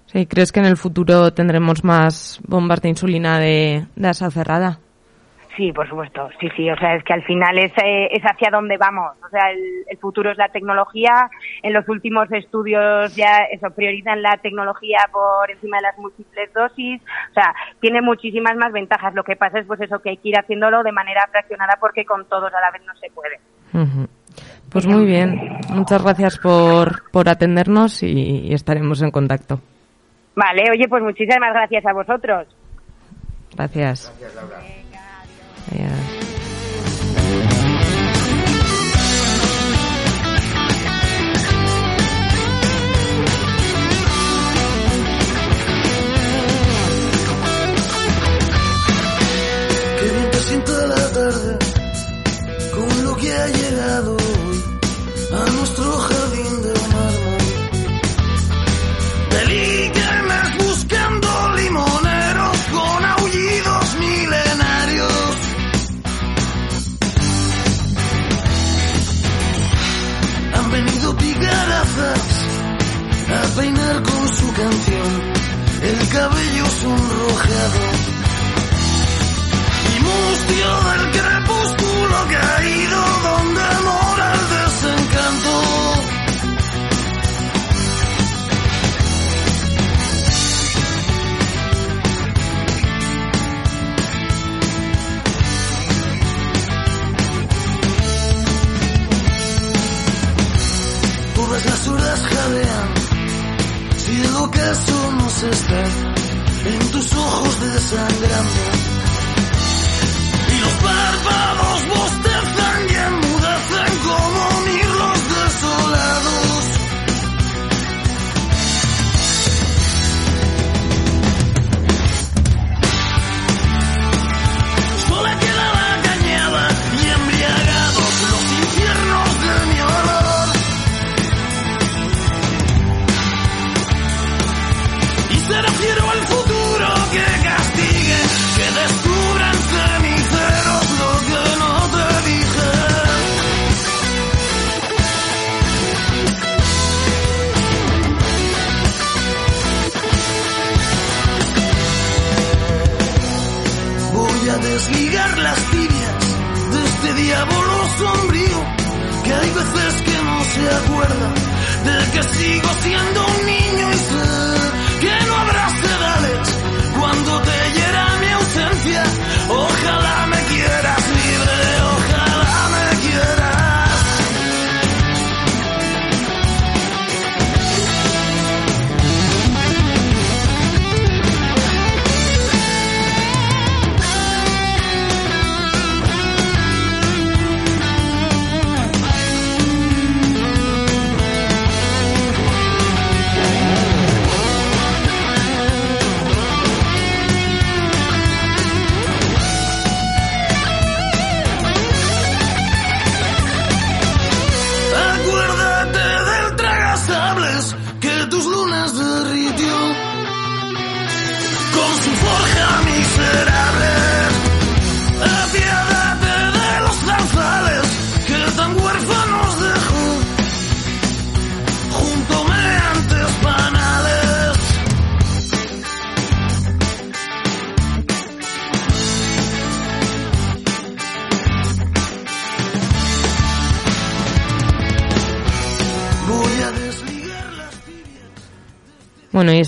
[0.05, 4.79] Sí, ¿Crees que en el futuro tendremos más bombas de insulina de asa cerrada?
[5.55, 8.49] Sí, por supuesto, sí, sí, o sea, es que al final es, eh, es hacia
[8.49, 11.29] dónde vamos, o sea, el, el futuro es la tecnología,
[11.61, 17.01] en los últimos estudios ya eso, priorizan la tecnología por encima de las múltiples dosis,
[17.29, 20.29] o sea, tiene muchísimas más ventajas, lo que pasa es pues eso, que hay que
[20.29, 23.39] ir haciéndolo de manera fraccionada porque con todos a la vez no se puede.
[24.71, 25.59] Pues muy bien.
[25.69, 29.59] Muchas gracias por, por atendernos y, y estaremos en contacto.
[30.35, 32.47] Vale, oye, pues muchísimas gracias a vosotros.
[33.55, 34.11] Gracias.
[34.17, 34.33] Adiós.
[34.35, 34.82] Qué
[35.71, 36.23] bien
[50.31, 51.57] te sienta la tarde
[52.73, 54.17] con lo que ha llegado
[55.31, 57.43] a nuestro jardín de mármol.
[80.49, 81.32] Y mustio del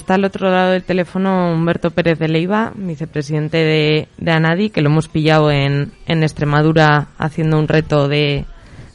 [0.06, 4.84] está al otro lado del teléfono Humberto Pérez de Leiva, vicepresidente de, de ANADI, que
[4.84, 8.46] lo hemos pillado en, en Extremadura haciendo un reto de,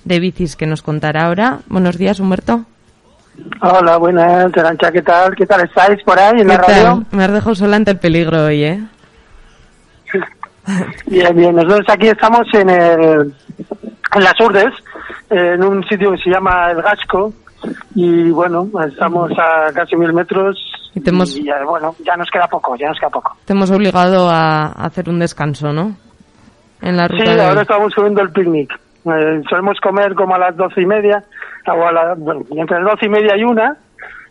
[0.04, 1.58] de bicis que nos contará ahora.
[1.66, 2.64] Buenos días, Humberto.
[3.60, 5.34] Hola, buenas, Arancha, ¿qué tal?
[5.34, 7.04] ¿Qué tal estáis por ahí en la radio?
[7.10, 8.80] Me has dejado sola ante el peligro hoy, ¿eh?
[11.06, 13.34] Bien, bien, nosotros aquí estamos en, el,
[14.14, 14.72] en las Urdes,
[15.28, 17.32] en un sitio que se llama El Gasco,
[17.96, 20.56] y bueno, estamos a casi mil metros,
[20.94, 23.36] Y te hemos- y ya, bueno, ya nos queda poco, ya nos queda poco.
[23.44, 25.94] Te hemos obligado a hacer un descanso, ¿no?
[26.82, 28.72] En la Sí, ruta de ahora estamos subiendo el picnic.
[29.04, 31.22] Eh, solemos comer como a las doce y media,
[31.66, 33.76] o a la- bueno, entre las doce y media y una,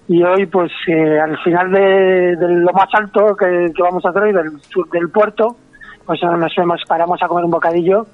[0.08, 4.10] y hoy pues eh, al final de, de lo más alto que, que vamos a
[4.10, 4.52] hacer hoy, del,
[4.92, 5.56] del puerto,
[6.06, 8.06] pues nos vemos, paramos a comer un bocadillo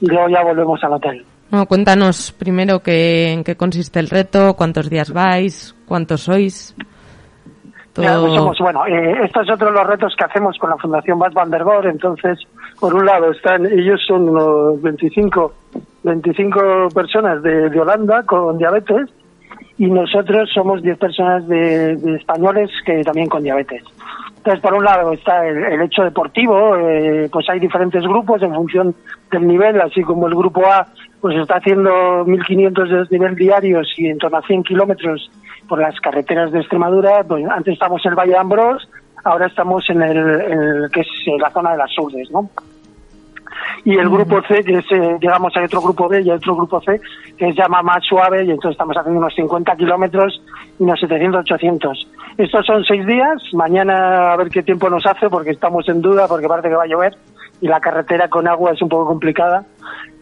[0.00, 1.24] y luego ya volvemos al hotel.
[1.50, 6.74] Bueno, cuéntanos primero qué, en qué consiste el reto, cuántos días vais, cuántos sois.
[7.96, 11.32] Ya, pues somos, bueno, eh, esto es los retos que hacemos con la Fundación Bas
[11.32, 11.86] van der Boer.
[11.86, 12.40] Entonces,
[12.80, 15.52] por un lado, están ellos son unos 25,
[16.02, 19.10] 25 personas de, de Holanda con diabetes
[19.78, 23.82] y nosotros somos 10 personas de, españoles que también con diabetes.
[24.36, 28.94] Entonces, por un lado está el, hecho deportivo, eh, pues hay diferentes grupos en función
[29.30, 30.86] del nivel, así como el grupo A
[31.20, 31.90] pues está haciendo
[32.26, 35.30] 1.500 de desnivel diarios y en torno a 100 kilómetros
[35.68, 37.24] por las carreteras de Extremadura.
[37.50, 38.88] Antes estamos en el Valle de Ambrós,
[39.24, 41.08] ahora estamos en el, en el que es
[41.40, 42.50] la zona de las Urdes, ¿no?
[43.84, 46.56] y el grupo C, que es, eh, digamos, hay otro grupo B y hay otro
[46.56, 47.00] grupo C,
[47.36, 50.42] que se llama más suave, y entonces estamos haciendo unos 50 kilómetros
[50.78, 52.08] y unos 700, 800.
[52.38, 56.26] Estos son seis días, mañana a ver qué tiempo nos hace, porque estamos en duda,
[56.26, 57.16] porque parece que va a llover,
[57.60, 59.64] y la carretera con agua es un poco complicada.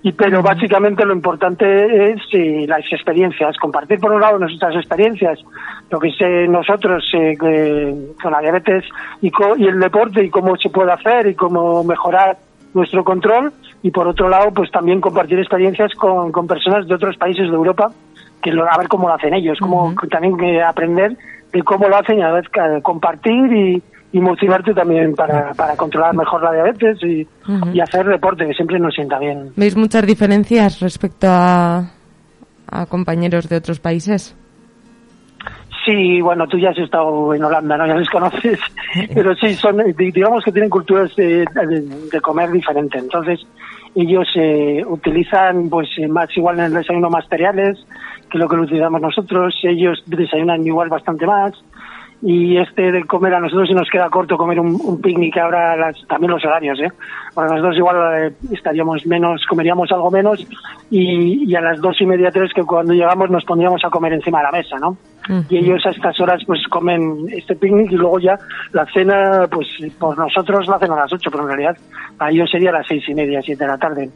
[0.05, 5.39] Y pero básicamente lo importante es eh, las experiencias, compartir por un lado nuestras experiencias,
[5.91, 7.37] lo que sé nosotros eh,
[8.20, 8.85] con la diabetes
[9.20, 12.37] y, co- y el deporte y cómo se puede hacer y cómo mejorar
[12.74, 13.53] nuestro control
[13.83, 17.55] y por otro lado pues también compartir experiencias con, con personas de otros países de
[17.55, 17.91] Europa
[18.43, 21.16] que lo, a ver cómo lo hacen ellos, cómo también que aprender
[21.53, 25.74] de cómo lo hacen y a ver que- compartir y, y motivarte también para, para
[25.76, 27.26] controlar mejor la diabetes y,
[27.72, 29.52] y hacer deporte que siempre nos sienta bien.
[29.56, 31.90] ¿Veis muchas diferencias respecto a,
[32.70, 34.36] a compañeros de otros países?
[35.84, 37.86] Sí, bueno, tú ya has estado en Holanda, ¿no?
[37.86, 38.60] Ya les conoces,
[39.14, 42.98] pero sí, son, di- digamos que tienen culturas de, de- de comer diferente.
[42.98, 43.40] Entonces,
[43.96, 47.84] ellos eh, utilizan, pues, eh, más igual en el desayuno más cereales
[48.30, 49.54] que lo que lo utilizamos nosotros.
[49.64, 51.52] Ellos desayunan igual bastante más.
[52.23, 55.77] Y este de comer a nosotros se nos queda corto comer un, un picnic ahora
[55.77, 56.89] las, también los horarios, ¿eh?
[57.35, 60.47] Bueno, nosotros igual eh, estaríamos menos, comeríamos algo menos
[60.89, 64.12] y, y a las dos y media, tres que cuando llegamos nos pondríamos a comer
[64.12, 64.97] encima de la mesa, ¿no?
[65.49, 68.37] y ellos a estas horas pues comen este picnic y luego ya
[68.73, 69.68] la cena pues
[69.99, 71.77] por nosotros la hacen a las 8 pero en realidad
[72.18, 74.11] a ellos sería a las seis y media siete de la tarde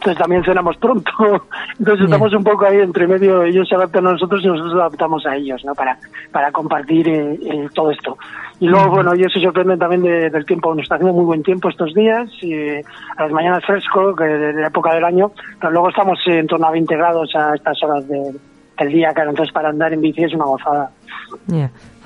[0.00, 1.10] entonces también cenamos pronto.
[1.78, 4.80] Entonces estamos un poco ahí entre medio ellos se adaptan a nosotros y nosotros nos
[4.80, 5.98] adaptamos a ellos no para
[6.32, 8.16] para compartir eh, eh, todo esto.
[8.60, 10.74] Y luego bueno ellos se sorprenden también de- del tiempo.
[10.74, 14.52] Nos está haciendo muy buen tiempo estos días y, a las mañanas fresco que de,
[14.54, 17.82] de la época del año pero luego estamos en torno a 20 grados a estas
[17.82, 18.34] horas de-
[18.78, 19.30] del día claro.
[19.30, 20.90] Entonces para andar en bici es una gozada.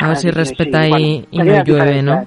[0.01, 2.26] A ver si respeta sí, y, bueno, y no llueve, ¿no?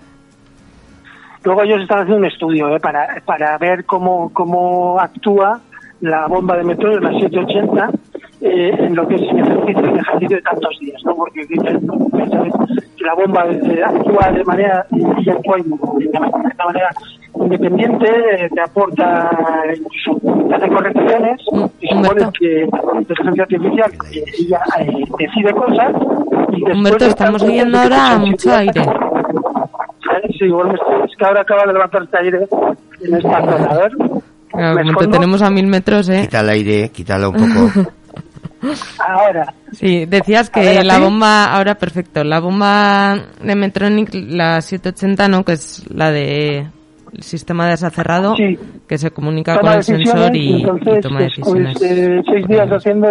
[1.47, 2.79] Luego ellos están haciendo un estudio ¿eh?
[2.81, 5.61] para, para ver cómo, cómo actúa
[6.01, 7.89] la bomba de metro de la 780
[8.41, 11.15] eh, en lo que es el ejercicio, el ejercicio de tantos días, ¿no?
[11.15, 11.87] Porque dicen,
[12.97, 16.89] que la bomba eh, actúa de manera, de manera
[17.33, 19.31] independiente, eh, te aporta,
[19.73, 20.19] incluso
[20.49, 21.41] te hace correcciones,
[21.79, 23.91] y supone que la inteligencia artificial
[24.37, 25.93] ella eh, decide cosas
[26.51, 28.81] y Humberto, estamos tiempo ahora mucho aire.
[30.37, 32.47] Sí, igual me estoy- es que ahora acaba de levantarse aire
[33.01, 33.65] en esta zona.
[33.65, 33.91] A ver.
[34.49, 36.21] Claro, ¿Me como te tenemos a mil metros, ¿eh?
[36.21, 37.89] Quita el aire, quítalo un poco.
[39.07, 39.53] Ahora.
[39.71, 45.27] Sí, decías que ver, ¿a la bomba, ahora perfecto, la bomba de Metronic, la 780,
[45.27, 45.43] ¿no?
[45.43, 46.65] Que es la de
[47.13, 48.57] el sistema de asa cerrado, Sí.
[48.87, 51.77] que se comunica Toma con el sensor y, y entonces, toma pues, decisiones.
[51.77, 53.07] pues, eh, seis días haciendo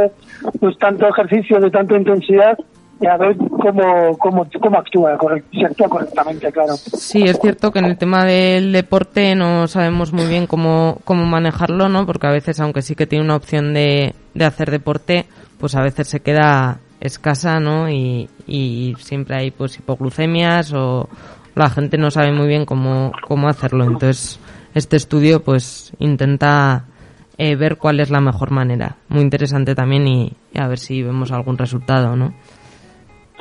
[0.61, 5.18] pues tanto ejercicio de tanta intensidad y a ver cómo, cómo, cómo actúa,
[5.51, 6.76] si actúa correctamente, claro.
[6.76, 11.26] Sí, es cierto que en el tema del deporte no sabemos muy bien cómo, cómo
[11.26, 12.07] manejarlo, ¿no?
[12.07, 15.26] Porque a veces, aunque sí que tiene una opción de, de hacer deporte,
[15.59, 17.90] pues a veces se queda escasa, ¿no?
[17.90, 21.09] Y, y siempre hay pues hipoglucemias o
[21.55, 23.84] la gente no sabe muy bien cómo, cómo hacerlo.
[23.84, 24.40] Entonces,
[24.74, 26.84] este estudio pues intenta
[27.36, 28.97] eh, ver cuál es la mejor manera.
[29.09, 32.34] Muy interesante también y a ver si vemos algún resultado, ¿no?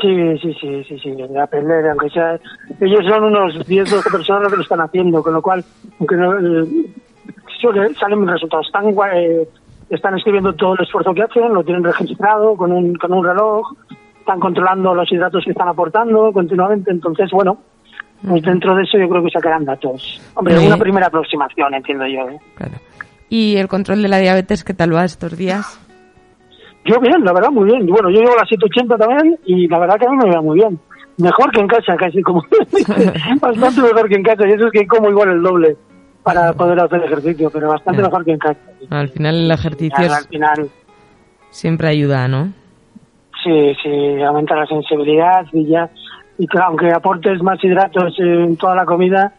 [0.02, 2.38] Sí, sí, sí, sí, sí, de aprender, aunque sea...
[2.82, 5.64] Ellos son unos 10, 12 personas que lo están haciendo, con lo cual,
[6.00, 6.38] aunque no...
[6.38, 8.68] eh, salen resultados.
[8.68, 9.48] Están, igual, eh,
[9.90, 13.74] están escribiendo todo el esfuerzo que hacen, lo tienen registrado con un, con un reloj,
[14.20, 17.58] están controlando los hidratos que están aportando continuamente, entonces, bueno,
[18.28, 20.20] pues dentro de eso yo creo que sacarán datos.
[20.34, 20.68] Hombre, Sí.
[20.68, 22.28] una primera aproximación, entiendo yo.
[22.30, 22.40] ¿eh?
[22.56, 22.74] Claro.
[23.30, 25.80] ¿Y el control de la diabetes qué tal va estos días?
[26.86, 27.86] Yo bien, la verdad, muy bien.
[27.88, 30.60] Bueno, yo llevo la 780 también y la verdad que a mí me va muy
[30.60, 30.80] bien.
[31.18, 32.44] Mejor que en casa, casi como
[33.42, 34.48] bastante mejor que en casa.
[34.48, 35.76] Y eso es que como igual el doble
[36.24, 38.60] para poder hacer ejercicio, pero bastante mejor que en casa.
[38.90, 40.70] Al final el ejercicio es- al final,
[41.50, 42.52] siempre ayuda, ¿no?
[43.44, 45.88] sí, sí, aumenta la sensibilidad y ya.
[46.40, 49.34] Y claro, aunque aportes más hidratos en toda la comida,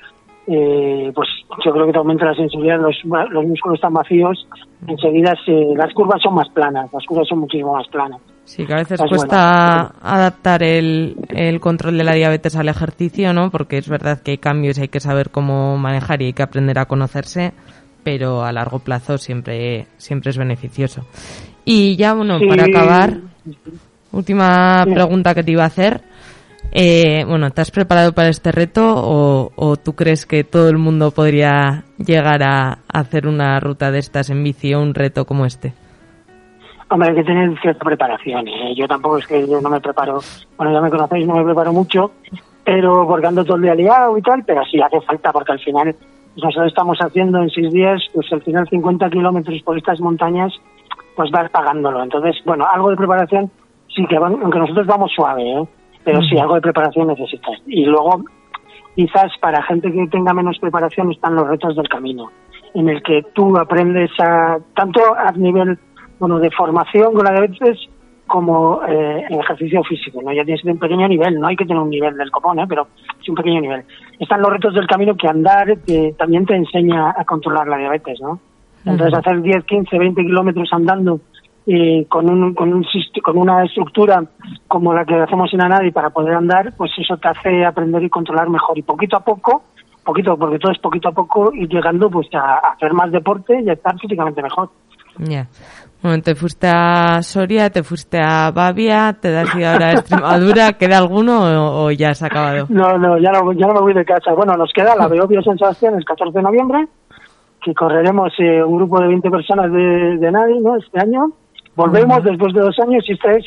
[0.46, 1.28] eh, pues
[1.64, 2.96] yo creo que te aumenta la sensibilidad, los,
[3.30, 4.46] los músculos están vacíos,
[4.86, 8.20] enseguida se, las curvas son más planas, las curvas son muchísimo más planas.
[8.44, 13.50] Sí, que a veces cuesta adaptar el, el control de la diabetes al ejercicio, ¿no?
[13.50, 16.44] Porque es verdad que hay cambios y hay que saber cómo manejar y hay que
[16.44, 17.52] aprender a conocerse,
[18.04, 21.04] pero a largo plazo siempre, siempre es beneficioso.
[21.64, 22.46] Y ya, bueno, Sí.
[22.46, 23.16] para acabar,
[24.12, 26.02] última pregunta que te iba a hacer.
[26.72, 30.76] Eh, bueno, ¿te has preparado para este reto o, o tú crees que todo el
[30.76, 35.46] mundo podría llegar a hacer una ruta de estas en bici o un reto como
[35.46, 35.72] este?
[36.90, 38.46] Hombre, hay que tener cierta preparación.
[38.46, 38.74] ¿eh?
[38.76, 40.20] Yo tampoco es que yo no me preparo,
[40.58, 42.12] bueno, ya me conocéis, no me preparo mucho,
[42.64, 45.94] pero porque todo el día liado y tal, pero sí hace falta porque al final
[46.36, 50.52] nosotros estamos haciendo en seis días, pues al final 50 kilómetros por estas montañas,
[51.16, 52.02] pues vas pagándolo.
[52.02, 53.50] Entonces, bueno, algo de preparación
[53.88, 55.64] sí que, van- aunque nosotros vamos suave, ¿eh?
[56.06, 57.60] Pero sí, algo de preparación necesitas.
[57.66, 58.22] Y luego,
[58.94, 62.30] quizás para gente que tenga menos preparación están los retos del camino,
[62.74, 65.76] en el que tú aprendes a, tanto a nivel,
[66.20, 67.88] bueno, de formación con la diabetes,
[68.28, 70.32] como eh, en ejercicio físico, ¿no?
[70.32, 72.66] Ya tienes un pequeño nivel, no hay que tener un nivel del copón, ¿eh?
[72.68, 72.86] pero
[73.24, 73.82] sí un pequeño nivel.
[74.20, 78.20] Están los retos del camino que andar eh, también te enseña a controlar la diabetes,
[78.20, 78.38] ¿no?
[78.84, 81.20] Entonces hacer 10, 15, 20 kilómetros andando
[81.66, 82.86] eh, con, un, con, un,
[83.22, 84.22] con una estructura
[84.68, 88.08] como la que hacemos en Anadi para poder andar, pues eso te hace aprender y
[88.08, 88.78] controlar mejor.
[88.78, 89.64] Y poquito a poco,
[90.04, 93.60] poquito, porque todo es poquito a poco, ir llegando pues a, a hacer más deporte
[93.60, 94.70] y a estar físicamente mejor.
[95.18, 95.48] Ya.
[96.02, 100.72] Bueno, te fuiste a Soria, te fuiste a Bavia, te das ido ahora a Extremadura.
[100.78, 102.66] ¿Queda alguno o, o ya se ha acabado?
[102.68, 104.32] No, no, ya no, ya no me voy de casa.
[104.34, 106.86] Bueno, nos queda la Beobio San Sebastián el 14 de noviembre,
[107.62, 110.76] que correremos eh, un grupo de 20 personas de, de Nadi, ¿no?
[110.76, 111.32] Este año.
[111.76, 113.44] Volvemos después de dos años y esta es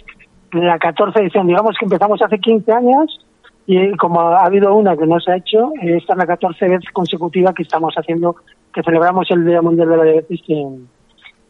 [0.51, 1.47] la 14 edición.
[1.47, 3.19] Digamos que empezamos hace 15 años
[3.65, 6.27] y eh, como ha habido una que no se ha hecho, eh, esta es la
[6.27, 8.35] 14 vez consecutiva que estamos haciendo,
[8.73, 10.87] que celebramos el Día Mundial de la Diabetes en,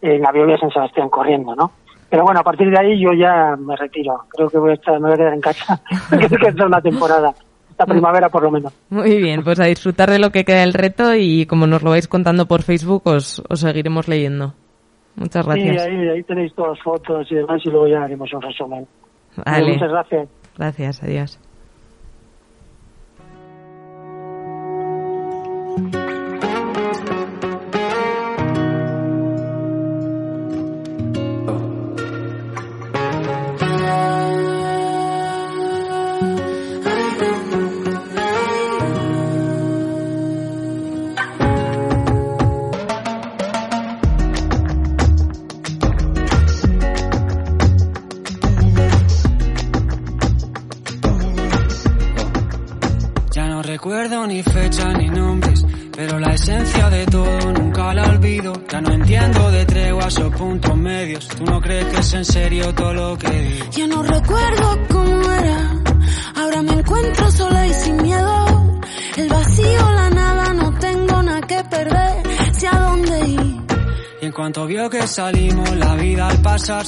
[0.01, 1.71] en la Beobio San Sebastián corriendo, ¿no?
[2.09, 4.23] Pero bueno, a partir de ahí yo ya me retiro.
[4.29, 5.79] Creo que voy a estar, me voy a quedar en casa.
[6.09, 7.33] Creo que es una temporada.
[7.69, 8.73] Esta primavera por lo menos.
[8.89, 11.91] Muy bien, pues a disfrutar de lo que queda del reto y como nos lo
[11.91, 14.53] vais contando por Facebook os, os seguiremos leyendo.
[15.19, 15.83] Muchas gracias.
[15.83, 18.87] Sí, ahí, ahí tenéis todas las fotos y demás y luego ya haremos un resumen.
[19.45, 19.73] Vale.
[19.73, 20.29] Muchas gracias.
[20.57, 21.39] Gracias, adiós.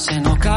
[0.02, 0.51] Se nos caen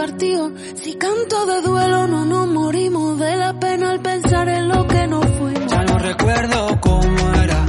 [0.00, 5.06] Si canto de duelo no nos morimos de la pena al pensar en lo que
[5.06, 5.70] no fuimos.
[5.70, 7.66] Ya no recuerdo cómo era.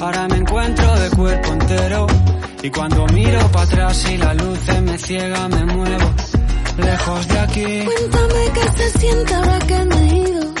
[0.00, 2.06] Ahora me encuentro de cuerpo entero.
[2.62, 6.14] Y cuando miro para atrás y la luz me ciega, me muevo.
[6.78, 10.54] Lejos de aquí, Cuéntame qué se siente ahora que me he ido.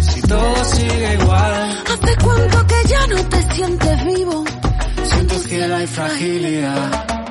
[0.00, 1.78] si todo sigue igual.
[1.92, 4.44] Hace cuánto que ya no te sientes vivo.
[5.04, 7.23] Si en tu cielo hay fragilidad.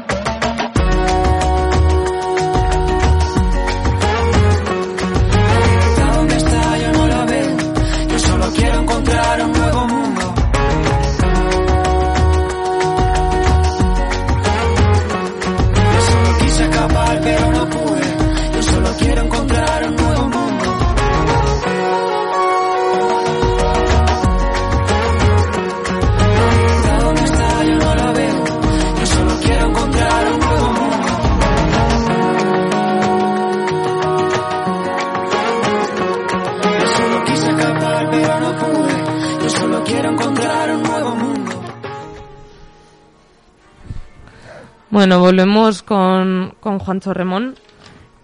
[45.03, 47.55] Bueno, volvemos con, con Juancho Remón,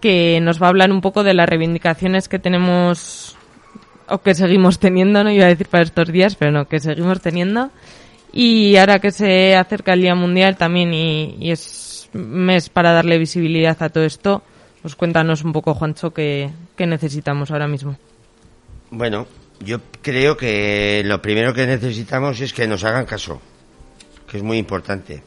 [0.00, 3.36] que nos va a hablar un poco de las reivindicaciones que tenemos
[4.08, 7.20] o que seguimos teniendo, no iba a decir para estos días, pero no, que seguimos
[7.20, 7.68] teniendo.
[8.32, 13.18] Y ahora que se acerca el Día Mundial también y, y es mes para darle
[13.18, 14.42] visibilidad a todo esto,
[14.80, 17.98] pues cuéntanos un poco, Juancho, qué, qué necesitamos ahora mismo.
[18.90, 19.26] Bueno,
[19.62, 23.38] yo creo que lo primero que necesitamos es que nos hagan caso,
[24.26, 25.22] que es muy importante.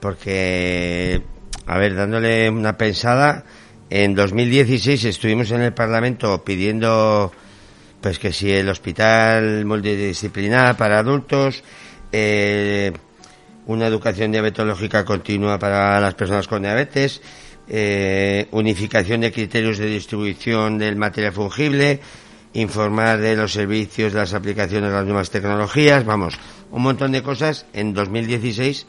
[0.00, 1.22] Porque,
[1.66, 3.44] a ver, dándole una pensada,
[3.90, 7.32] en 2016 estuvimos en el Parlamento pidiendo
[8.00, 11.62] pues que si el hospital multidisciplinar para adultos,
[12.12, 12.92] eh,
[13.66, 17.20] una educación diabetológica continua para las personas con diabetes,
[17.68, 22.00] eh, unificación de criterios de distribución del material fungible,
[22.54, 26.34] informar de los servicios, de las aplicaciones de las nuevas tecnologías, vamos,
[26.70, 27.66] un montón de cosas.
[27.72, 28.86] En 2016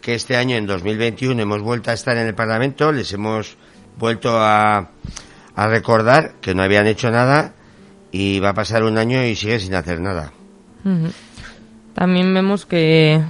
[0.00, 3.56] que este año, en 2021, hemos vuelto a estar en el Parlamento, les hemos
[3.98, 4.90] vuelto a,
[5.54, 7.54] a recordar que no habían hecho nada
[8.12, 10.32] y va a pasar un año y sigue sin hacer nada.
[11.94, 13.20] También vemos que,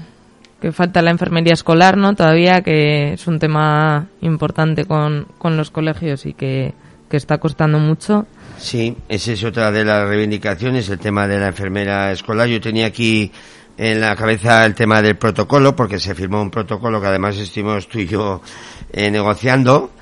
[0.60, 2.14] que falta la enfermería escolar, ¿no?
[2.14, 6.74] Todavía que es un tema importante con, con los colegios y que,
[7.08, 8.26] que está costando mucho.
[8.58, 12.48] Sí, esa es otra de las reivindicaciones, el tema de la enfermera escolar.
[12.48, 13.32] Yo tenía aquí
[13.78, 17.88] en la cabeza el tema del protocolo, porque se firmó un protocolo que además estuvimos
[17.88, 18.42] tú y yo
[18.92, 19.92] eh, negociando.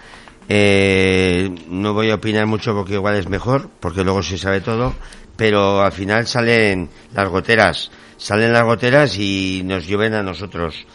[0.49, 4.95] Eh, no voy a opinar mucho porque igual es mejor, porque luego se sabe todo,
[5.37, 10.87] pero al final salen las goteras, salen las goteras y nos llueven a nosotros.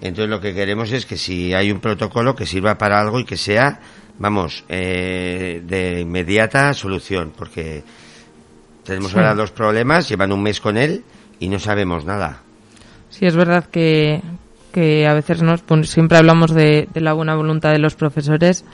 [0.00, 3.24] Entonces lo que queremos es que si hay un protocolo que sirva para algo y
[3.24, 3.80] que sea,
[4.18, 7.82] vamos, eh, de inmediata solución, porque
[8.84, 9.16] tenemos Sí.
[9.16, 11.02] ahora dos problemas, llevan un mes con él
[11.38, 12.40] y no sabemos nada.
[13.10, 14.22] Sí, es verdad que,
[14.72, 18.64] que a veces nos pues, siempre hablamos de, de la buena voluntad de los profesores,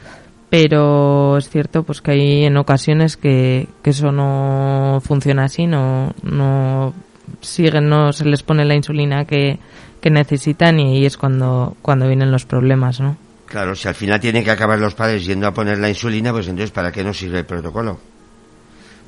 [0.51, 6.13] pero es cierto pues que hay en ocasiones que, que eso no funciona así, no,
[6.23, 6.95] no
[7.41, 9.59] siguen, no se les pone la insulina que,
[10.01, 13.17] que necesitan y ahí es cuando, cuando vienen los problemas, ¿no?
[13.47, 16.49] Claro, si al final tienen que acabar los padres yendo a poner la insulina, pues
[16.49, 18.01] entonces ¿para qué nos sirve el protocolo?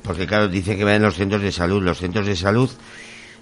[0.07, 1.83] Porque claro, dice que van en los centros de salud.
[1.83, 2.69] Los centros de salud,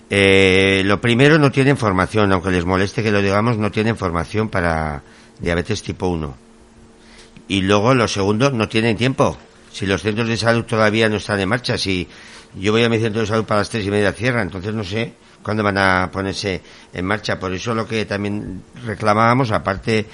[0.10, 4.50] eh, lo primero no tienen formación, aunque les moleste que lo digamos, no tienen formación
[4.50, 5.04] para
[5.40, 6.36] diabetes tipo 1.
[7.48, 9.38] Y luego lo segundo, no tienen tiempo.
[9.72, 12.08] Si los centros de salud todavía no están en marcha, si
[12.56, 14.84] yo voy a mi centro de salud para las tres y media cierra, entonces no
[14.84, 16.62] sé cuándo van a ponerse
[16.94, 17.40] en marcha.
[17.40, 20.06] Por eso lo que también reclamábamos, aparte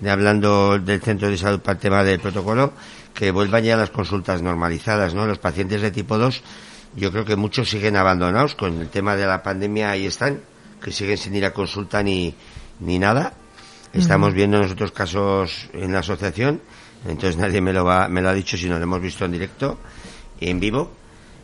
[0.00, 2.72] de hablando del centro de salud para el tema del protocolo,
[3.14, 5.26] que vuelvan ya las consultas normalizadas, ¿no?
[5.26, 6.42] Los pacientes de tipo 2,
[6.96, 10.40] yo creo que muchos siguen abandonados con el tema de la pandemia, ahí están,
[10.82, 12.34] que siguen sin ir a consulta ni,
[12.80, 13.34] ni nada.
[13.92, 16.60] Estamos viendo nosotros casos en la asociación,
[17.06, 19.32] entonces nadie me lo, va, me lo ha dicho si no lo hemos visto en
[19.32, 19.78] directo,
[20.40, 20.92] en vivo.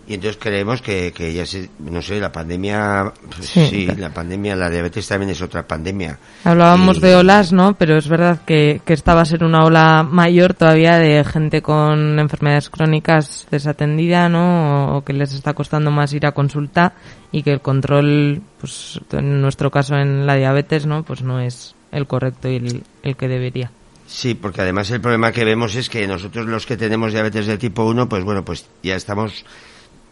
[0.09, 3.66] Y entonces creemos que, que ya se, no sé, la pandemia, pues Sí.
[3.66, 6.18] sí, la pandemia, la diabetes también es otra pandemia.
[6.44, 7.74] Hablábamos Y- de olas, ¿no?
[7.74, 11.61] Pero es verdad que, que esta va a ser una ola mayor todavía de gente
[11.61, 14.92] con enfermedades crónicas desatendida, ¿no?
[14.94, 16.92] O, o que les está costando más ir a consulta
[17.32, 21.02] y que el control, pues en nuestro caso en la diabetes, ¿no?
[21.02, 23.72] Pues no es el correcto y el, el que debería.
[24.07, 27.59] Sí, porque además el problema que vemos es que nosotros los que tenemos diabetes de
[27.59, 29.44] tipo 1, pues bueno, pues ya estamos,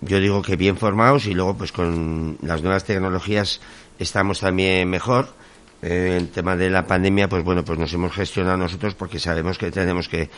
[0.05, 3.61] yo digo que bien formados y luego pues con las nuevas tecnologías
[3.99, 5.29] estamos también mejor.
[5.83, 9.59] Eh, el tema de la pandemia, pues bueno, pues nos hemos gestionado nosotros porque sabemos
[9.59, 10.31] que tenemos que,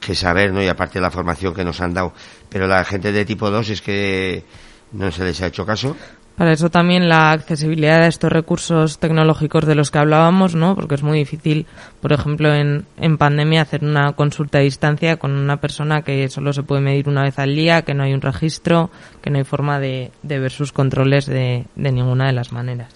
[0.00, 0.62] que saber, ¿no?
[0.62, 2.14] Y aparte la formación que nos han dado.
[2.48, 4.44] Pero la gente de tipo 2 es que
[4.92, 5.96] no se les ha hecho caso.
[6.36, 10.74] Para eso también la accesibilidad a estos recursos tecnológicos de los que hablábamos, ¿no?
[10.74, 11.64] Porque es muy difícil,
[12.00, 16.52] por ejemplo, en, en pandemia hacer una consulta a distancia con una persona que solo
[16.52, 18.90] se puede medir una vez al día, que no hay un registro,
[19.22, 22.92] que no hay forma de, de ver sus controles de, de ninguna de las maneras.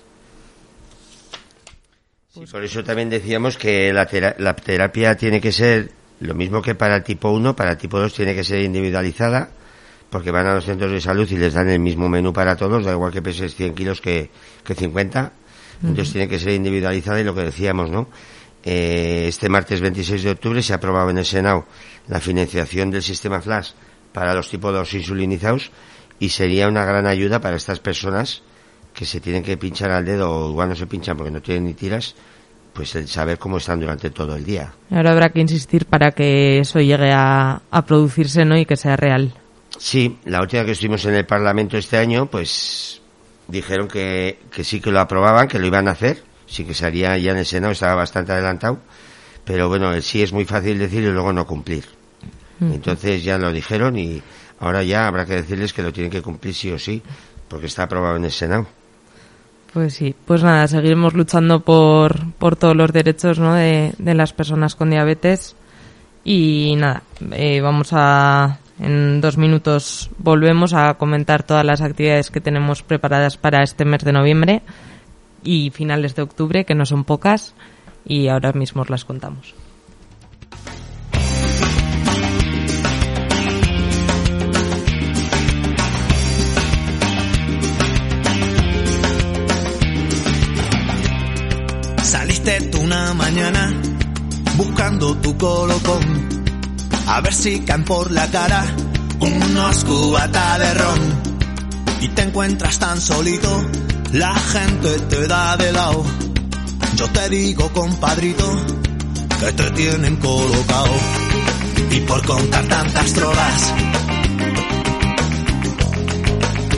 [2.34, 6.60] Sí, por eso también decíamos que la, tera- la terapia tiene que ser lo mismo
[6.60, 9.50] que para el tipo 1, para el tipo 2 tiene que ser individualizada,
[10.10, 12.84] porque van a los centros de salud y les dan el mismo menú para todos,
[12.84, 14.30] da igual que peses 100 kilos que,
[14.64, 15.32] que 50.
[15.82, 18.08] Entonces tiene que ser individualizada y lo que decíamos, ¿no?
[18.64, 21.66] Eh, este martes 26 de octubre se ha aprobado en el Senado
[22.08, 23.70] la financiación del sistema Flash
[24.12, 25.70] para los tipos 2 insulinizados
[26.18, 28.42] y sería una gran ayuda para estas personas
[28.92, 31.66] que se tienen que pinchar al dedo o igual no se pinchan porque no tienen
[31.66, 32.16] ni tiras,
[32.72, 34.72] pues el saber cómo están durante todo el día.
[34.90, 38.58] Ahora habrá que insistir para que eso llegue a, a producirse, ¿no?
[38.58, 39.32] Y que sea real.
[39.78, 43.00] Sí, la última que estuvimos en el Parlamento este año, pues
[43.46, 46.84] dijeron que, que sí que lo aprobaban, que lo iban a hacer, sí que se
[46.84, 48.80] haría ya en el Senado, estaba bastante adelantado,
[49.44, 51.84] pero bueno, sí es muy fácil decir y luego no cumplir.
[52.60, 54.20] Entonces ya lo dijeron y
[54.58, 57.00] ahora ya habrá que decirles que lo tienen que cumplir sí o sí,
[57.46, 58.66] porque está aprobado en el Senado.
[59.72, 63.54] Pues sí, pues nada, seguiremos luchando por, por todos los derechos ¿no?
[63.54, 65.54] de, de las personas con diabetes.
[66.24, 67.02] Y nada,
[67.32, 68.58] eh, vamos a.
[68.78, 74.04] En dos minutos volvemos a comentar todas las actividades que tenemos preparadas para este mes
[74.04, 74.62] de noviembre
[75.42, 77.54] y finales de octubre, que no son pocas,
[78.04, 79.54] y ahora mismo os las contamos.
[92.02, 93.72] Saliste tú una mañana
[94.56, 96.28] buscando tu colocón,
[97.08, 98.64] a ver si caen por la cara
[99.20, 101.00] unos cubata de ron.
[102.00, 103.64] Y te encuentras tan solito,
[104.12, 106.04] la gente te da de lado.
[106.96, 108.46] Yo te digo, compadrito,
[109.40, 110.94] que te tienen colocado.
[111.90, 113.74] Y por contar tantas trolas,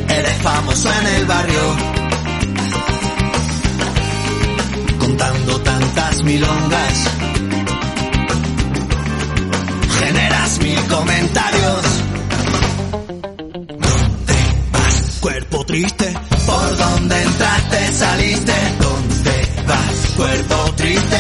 [0.09, 1.77] eres famoso en el barrio.
[4.99, 7.20] Contando tantas milongas,
[10.59, 11.83] mil comentarios.
[13.79, 14.35] ¿Dónde
[14.73, 15.19] vas?
[15.21, 16.13] Cuerpo triste,
[16.47, 17.93] ¿por dónde entraste?
[17.93, 20.13] Saliste, ¿dónde vas?
[20.17, 21.17] Cuerpo triste.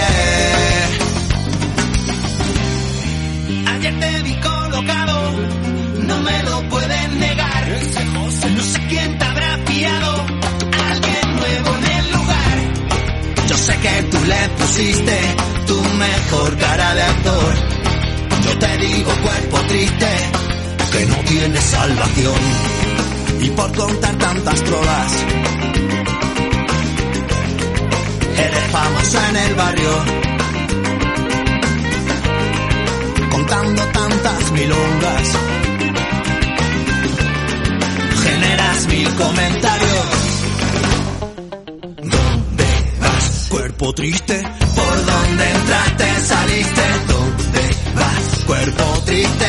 [3.68, 5.32] Ayer te vi colocado,
[5.98, 7.68] no me lo pueden negar.
[8.56, 10.26] No sé quién te habrá pillado,
[10.90, 12.56] alguien nuevo en el lugar.
[13.48, 15.18] Yo sé que tú le pusiste
[15.66, 17.79] tu mejor cara de actor.
[18.44, 20.06] Yo te digo cuerpo triste,
[20.92, 22.34] que no tiene salvación.
[23.40, 25.12] Y por contar tantas trolas,
[28.36, 30.04] eres famoso en el barrio.
[33.30, 35.28] Contando tantas milongas,
[38.22, 40.06] generas mil comentarios.
[41.96, 42.64] ¿Dónde
[43.00, 43.46] vas?
[43.48, 44.42] Cuerpo triste,
[44.74, 46.26] ¿por dónde entraste?
[46.26, 47.49] Saliste, ¿dónde?
[48.60, 49.46] Cuerpo triste.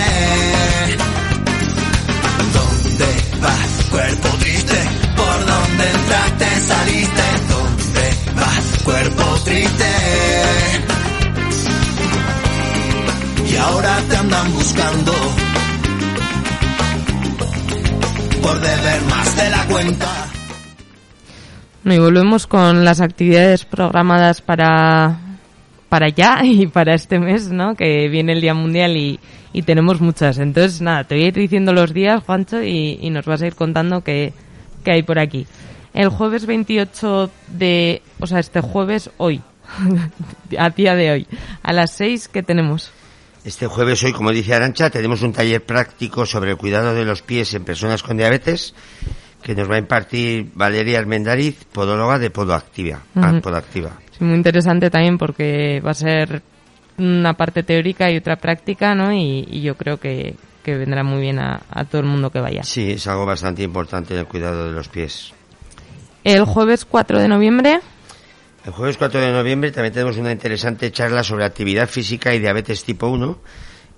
[2.54, 3.06] ¿Dónde
[3.42, 3.88] vas?
[3.92, 4.76] Cuerpo triste,
[5.18, 6.46] ¿por dónde entraste?
[6.62, 8.84] Saliste, ¿dónde vas?
[8.86, 9.92] Cuerpo triste.
[13.52, 15.12] Y ahora te andan buscando
[18.42, 20.08] por deber más de la cuenta.
[21.84, 25.20] Bueno, y volvemos con las actividades programadas para,
[25.92, 27.76] para ya y para este mes, ¿no?
[27.76, 29.20] Que viene el Día Mundial y,
[29.52, 30.38] y tenemos muchas.
[30.40, 33.48] Entonces, nada, te voy a ir diciendo los días, Juancho, y, y nos vas a
[33.48, 34.32] ir contando qué,
[34.86, 35.46] qué hay por aquí.
[35.94, 38.02] El jueves 28 de...
[38.22, 39.42] O sea, este jueves, hoy,
[40.58, 41.28] a día de hoy,
[41.62, 42.94] a las 6, ¿qué tenemos?
[43.44, 47.22] Este jueves hoy, como dice Arancha, tenemos un taller práctico sobre el cuidado de los
[47.22, 48.74] pies en personas con diabetes
[49.44, 53.02] que nos va a impartir Valeria Armendariz, podóloga de Podoactiva.
[53.16, 53.40] ah.
[53.44, 54.01] Podoactiva.
[54.22, 56.42] Muy interesante también porque va a ser
[56.98, 59.12] una parte teórica y otra práctica, ¿no?
[59.12, 62.40] Y, y yo creo que, que vendrá muy bien a, a todo el mundo que
[62.40, 62.64] vaya.
[62.64, 65.34] Sí, es algo bastante importante el cuidado de los pies.
[66.24, 67.80] El jueves 4 de noviembre,
[68.64, 72.84] El jueves 4 de noviembre también tenemos una interesante charla sobre actividad física y diabetes
[72.84, 73.40] tipo 1.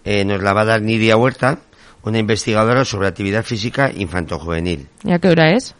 [0.05, 1.59] Eh, nos la va a dar Nidia Huerta,
[2.03, 4.88] una investigadora sobre actividad física infantojuvenil.
[5.03, 5.76] ¿y a qué hora es?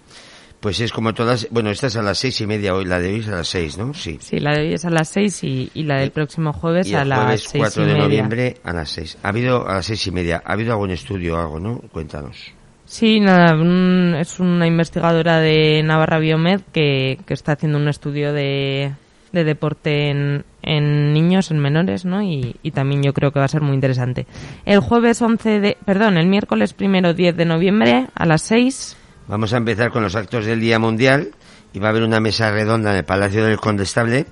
[0.64, 3.12] Pues es como todas, bueno, esta es a las seis y media hoy, la de
[3.14, 3.94] hoy es a las seis, ¿no?
[3.94, 4.18] Sí.
[4.22, 6.96] Sí, la de hoy es a las 6 y, y la del próximo jueves Y
[6.96, 8.04] a las jueves 6 4 y de media.
[8.08, 9.18] noviembre a las seis.
[9.22, 11.80] Ha habido, a las seis y media, ¿ha habido algún estudio o algo, no?
[11.92, 12.38] Cuéntanos.
[12.86, 18.32] Sí, nada, un- es una investigadora de Navarra Biomed que, que está haciendo un estudio
[18.32, 18.94] de,
[19.34, 22.22] de deporte en, en niños, en menores, ¿no?
[22.24, 24.28] Y, y también yo creo que va a ser muy interesante.
[24.66, 28.98] El jueves 11 de, perdón, el miércoles primero 10 de noviembre a las 6.
[29.28, 31.32] Vamos a empezar con los actos del Día Mundial
[31.74, 34.26] y va a haber una mesa redonda en el Palacio del Condestable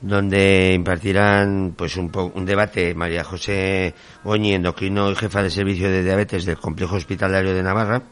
[0.00, 5.90] donde impartirán pues un, po- un debate María José Goñi, endocrino y jefa de servicio
[5.90, 8.02] de diabetes del Complejo Hospitalario de Navarra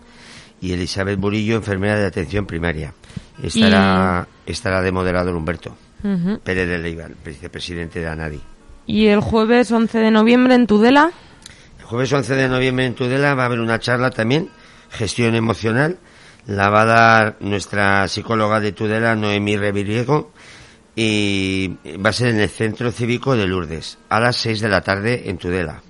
[0.60, 2.92] y Elizabeth Burillo, enfermera de atención primaria.
[3.40, 5.76] Estará, estará de moderador Humberto.
[6.42, 8.40] Pérez de Leiva, el vicepresidente de ANADI.
[8.86, 11.10] Y el jueves 11 de noviembre en Tudela.
[11.78, 14.48] El jueves 11 de noviembre en Tudela va a haber una charla también,
[14.90, 15.98] gestión emocional.
[16.46, 20.30] La va a dar nuestra psicóloga de Tudela, Noemí Reviriego,
[20.94, 24.80] y va a ser en el Centro Cívico de Lourdes, a las 6 de la
[24.80, 25.82] tarde en Tudela.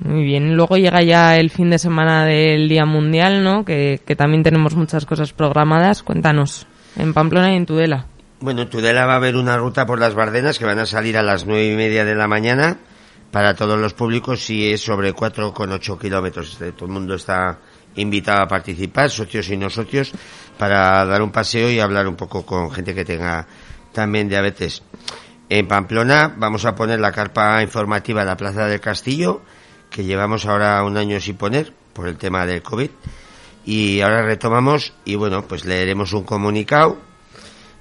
[0.00, 3.64] Muy bien, luego llega ya el fin de semana del Día Mundial, ¿no?
[3.64, 6.02] Que, que también tenemos muchas cosas programadas.
[6.02, 6.66] Cuéntanos,
[6.96, 8.06] en Pamplona y en Tudela.
[8.40, 11.16] Bueno, en Tudela va a haber una ruta por las Bardenas que van a salir
[11.16, 12.78] a las nueve y media de la mañana
[13.32, 16.52] para todos los públicos y es sobre 4,8 kilómetros.
[16.52, 17.58] Este, Todo el mundo está
[17.98, 20.12] invitado a participar, socios y no socios,
[20.58, 23.46] para dar un paseo y hablar un poco con gente que tenga
[23.92, 24.82] también diabetes.
[25.48, 29.42] En Pamplona vamos a poner la carpa informativa en la Plaza del Castillo,
[29.90, 32.90] que llevamos ahora un año sin poner por el tema del COVID.
[33.64, 36.98] Y ahora retomamos y bueno, pues leeremos un comunicado.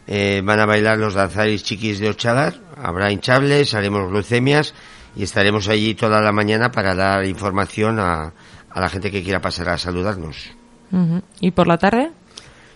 [0.08, 4.74] Eh, van a bailar los danzaris chiquis de Ochadar, habrá hinchables, haremos glucemias
[5.18, 8.32] y estaremos allí toda la mañana para dar información a,
[8.78, 10.52] a la gente que quiera pasar a saludarnos.
[11.40, 12.12] ¿Y por la tarde?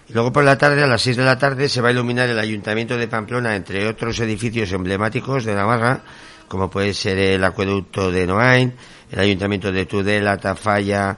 [0.10, 2.28] Y luego por la tarde, a las 6 de la tarde, se va a iluminar
[2.28, 6.02] el Ayuntamiento de Pamplona, entre otros edificios emblemáticos de Navarra,
[6.48, 8.74] como puede ser el Acueducto de Noain,
[9.12, 11.18] el Ayuntamiento de Tudela, Tafalla,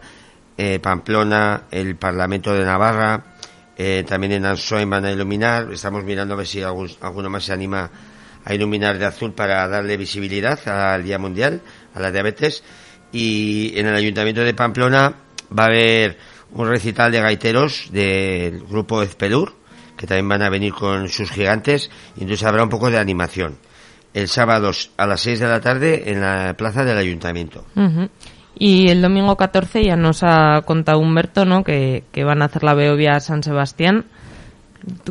[0.57, 3.23] eh, Pamplona, el Parlamento de Navarra,
[3.77, 5.71] eh, también en Ansoin van a iluminar.
[5.71, 7.89] Estamos mirando a ver si algún- alguno más se anima
[8.45, 11.61] a iluminar de azul para darle visibilidad al Día Mundial,
[11.95, 12.63] a la diabetes.
[13.13, 15.13] Y en el Ayuntamiento de Pamplona
[15.57, 16.17] va a haber
[16.51, 19.53] un recital de gaiteros del grupo Ezpelur,
[19.95, 23.57] que también van a venir con sus gigantes, y entonces habrá un poco de animación.
[24.13, 27.65] El sábado a las 6 de la tarde en la plaza del Ayuntamiento.
[28.55, 31.63] Y el domingo 14 ya nos ha contado Humberto, ¿no?
[31.63, 34.05] Que, que van a hacer la Beovia San Sebastián,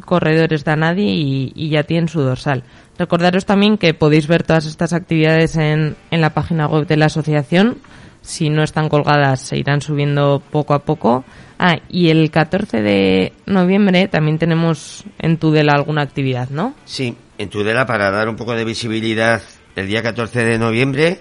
[0.04, 2.62] corredores de Anadi y, y ya tienen su dorsal.
[2.98, 7.06] Recordaros también que podéis ver todas estas actividades en, en la página web de la
[7.06, 7.78] asociación.
[8.20, 11.24] Si no están colgadas, se irán subiendo poco a poco.
[11.58, 16.74] Ah, y el 14 de noviembre también tenemos en Tudela alguna actividad, ¿no?
[16.84, 19.42] Sí, en Tudela para dar un poco de visibilidad
[19.76, 21.20] el día 14 de noviembre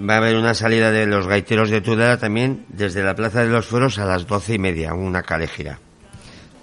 [0.00, 3.48] va a haber una salida de los gaiteros de Tudela también desde la Plaza de
[3.48, 5.78] los Fueros a las doce y media, una calejira.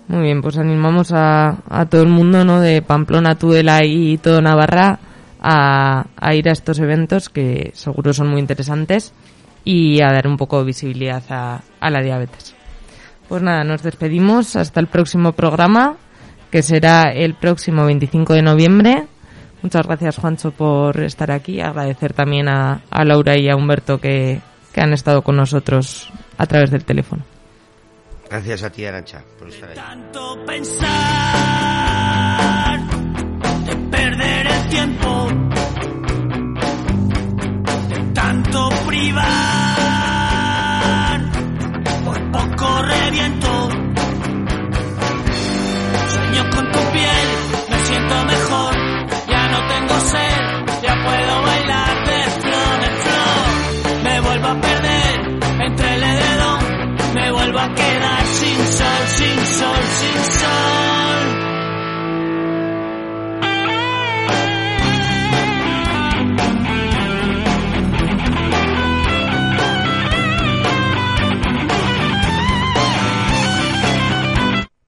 [0.09, 2.59] Muy bien, pues animamos a, a todo el mundo, ¿no?
[2.59, 4.99] De Pamplona, Tudela y todo Navarra
[5.41, 9.13] a, ir a estos eventos que seguro son muy interesantes
[9.63, 12.55] y a dar un poco de visibilidad a, la diabetes.
[13.27, 15.95] Pues nada, nos despedimos hasta el próximo programa,
[16.51, 19.07] que será el próximo 25 de noviembre.
[19.61, 21.61] Muchas gracias, Juancho, por estar aquí.
[21.61, 24.41] Agradecer también a, Laura y a Humberto que
[24.75, 27.23] han estado con nosotros a través del teléfono.
[28.29, 29.75] Gracias a ti, Arancha, por estar ahí.
[29.75, 30.89] tanto pensar,
[33.65, 35.27] de perder el tiempo,
[37.89, 39.29] de tanto privar,
[42.05, 43.69] por poco reviento.
[46.09, 47.27] Sueño con tu piel,
[47.71, 48.48] me siento mejor,
[59.49, 60.38] resources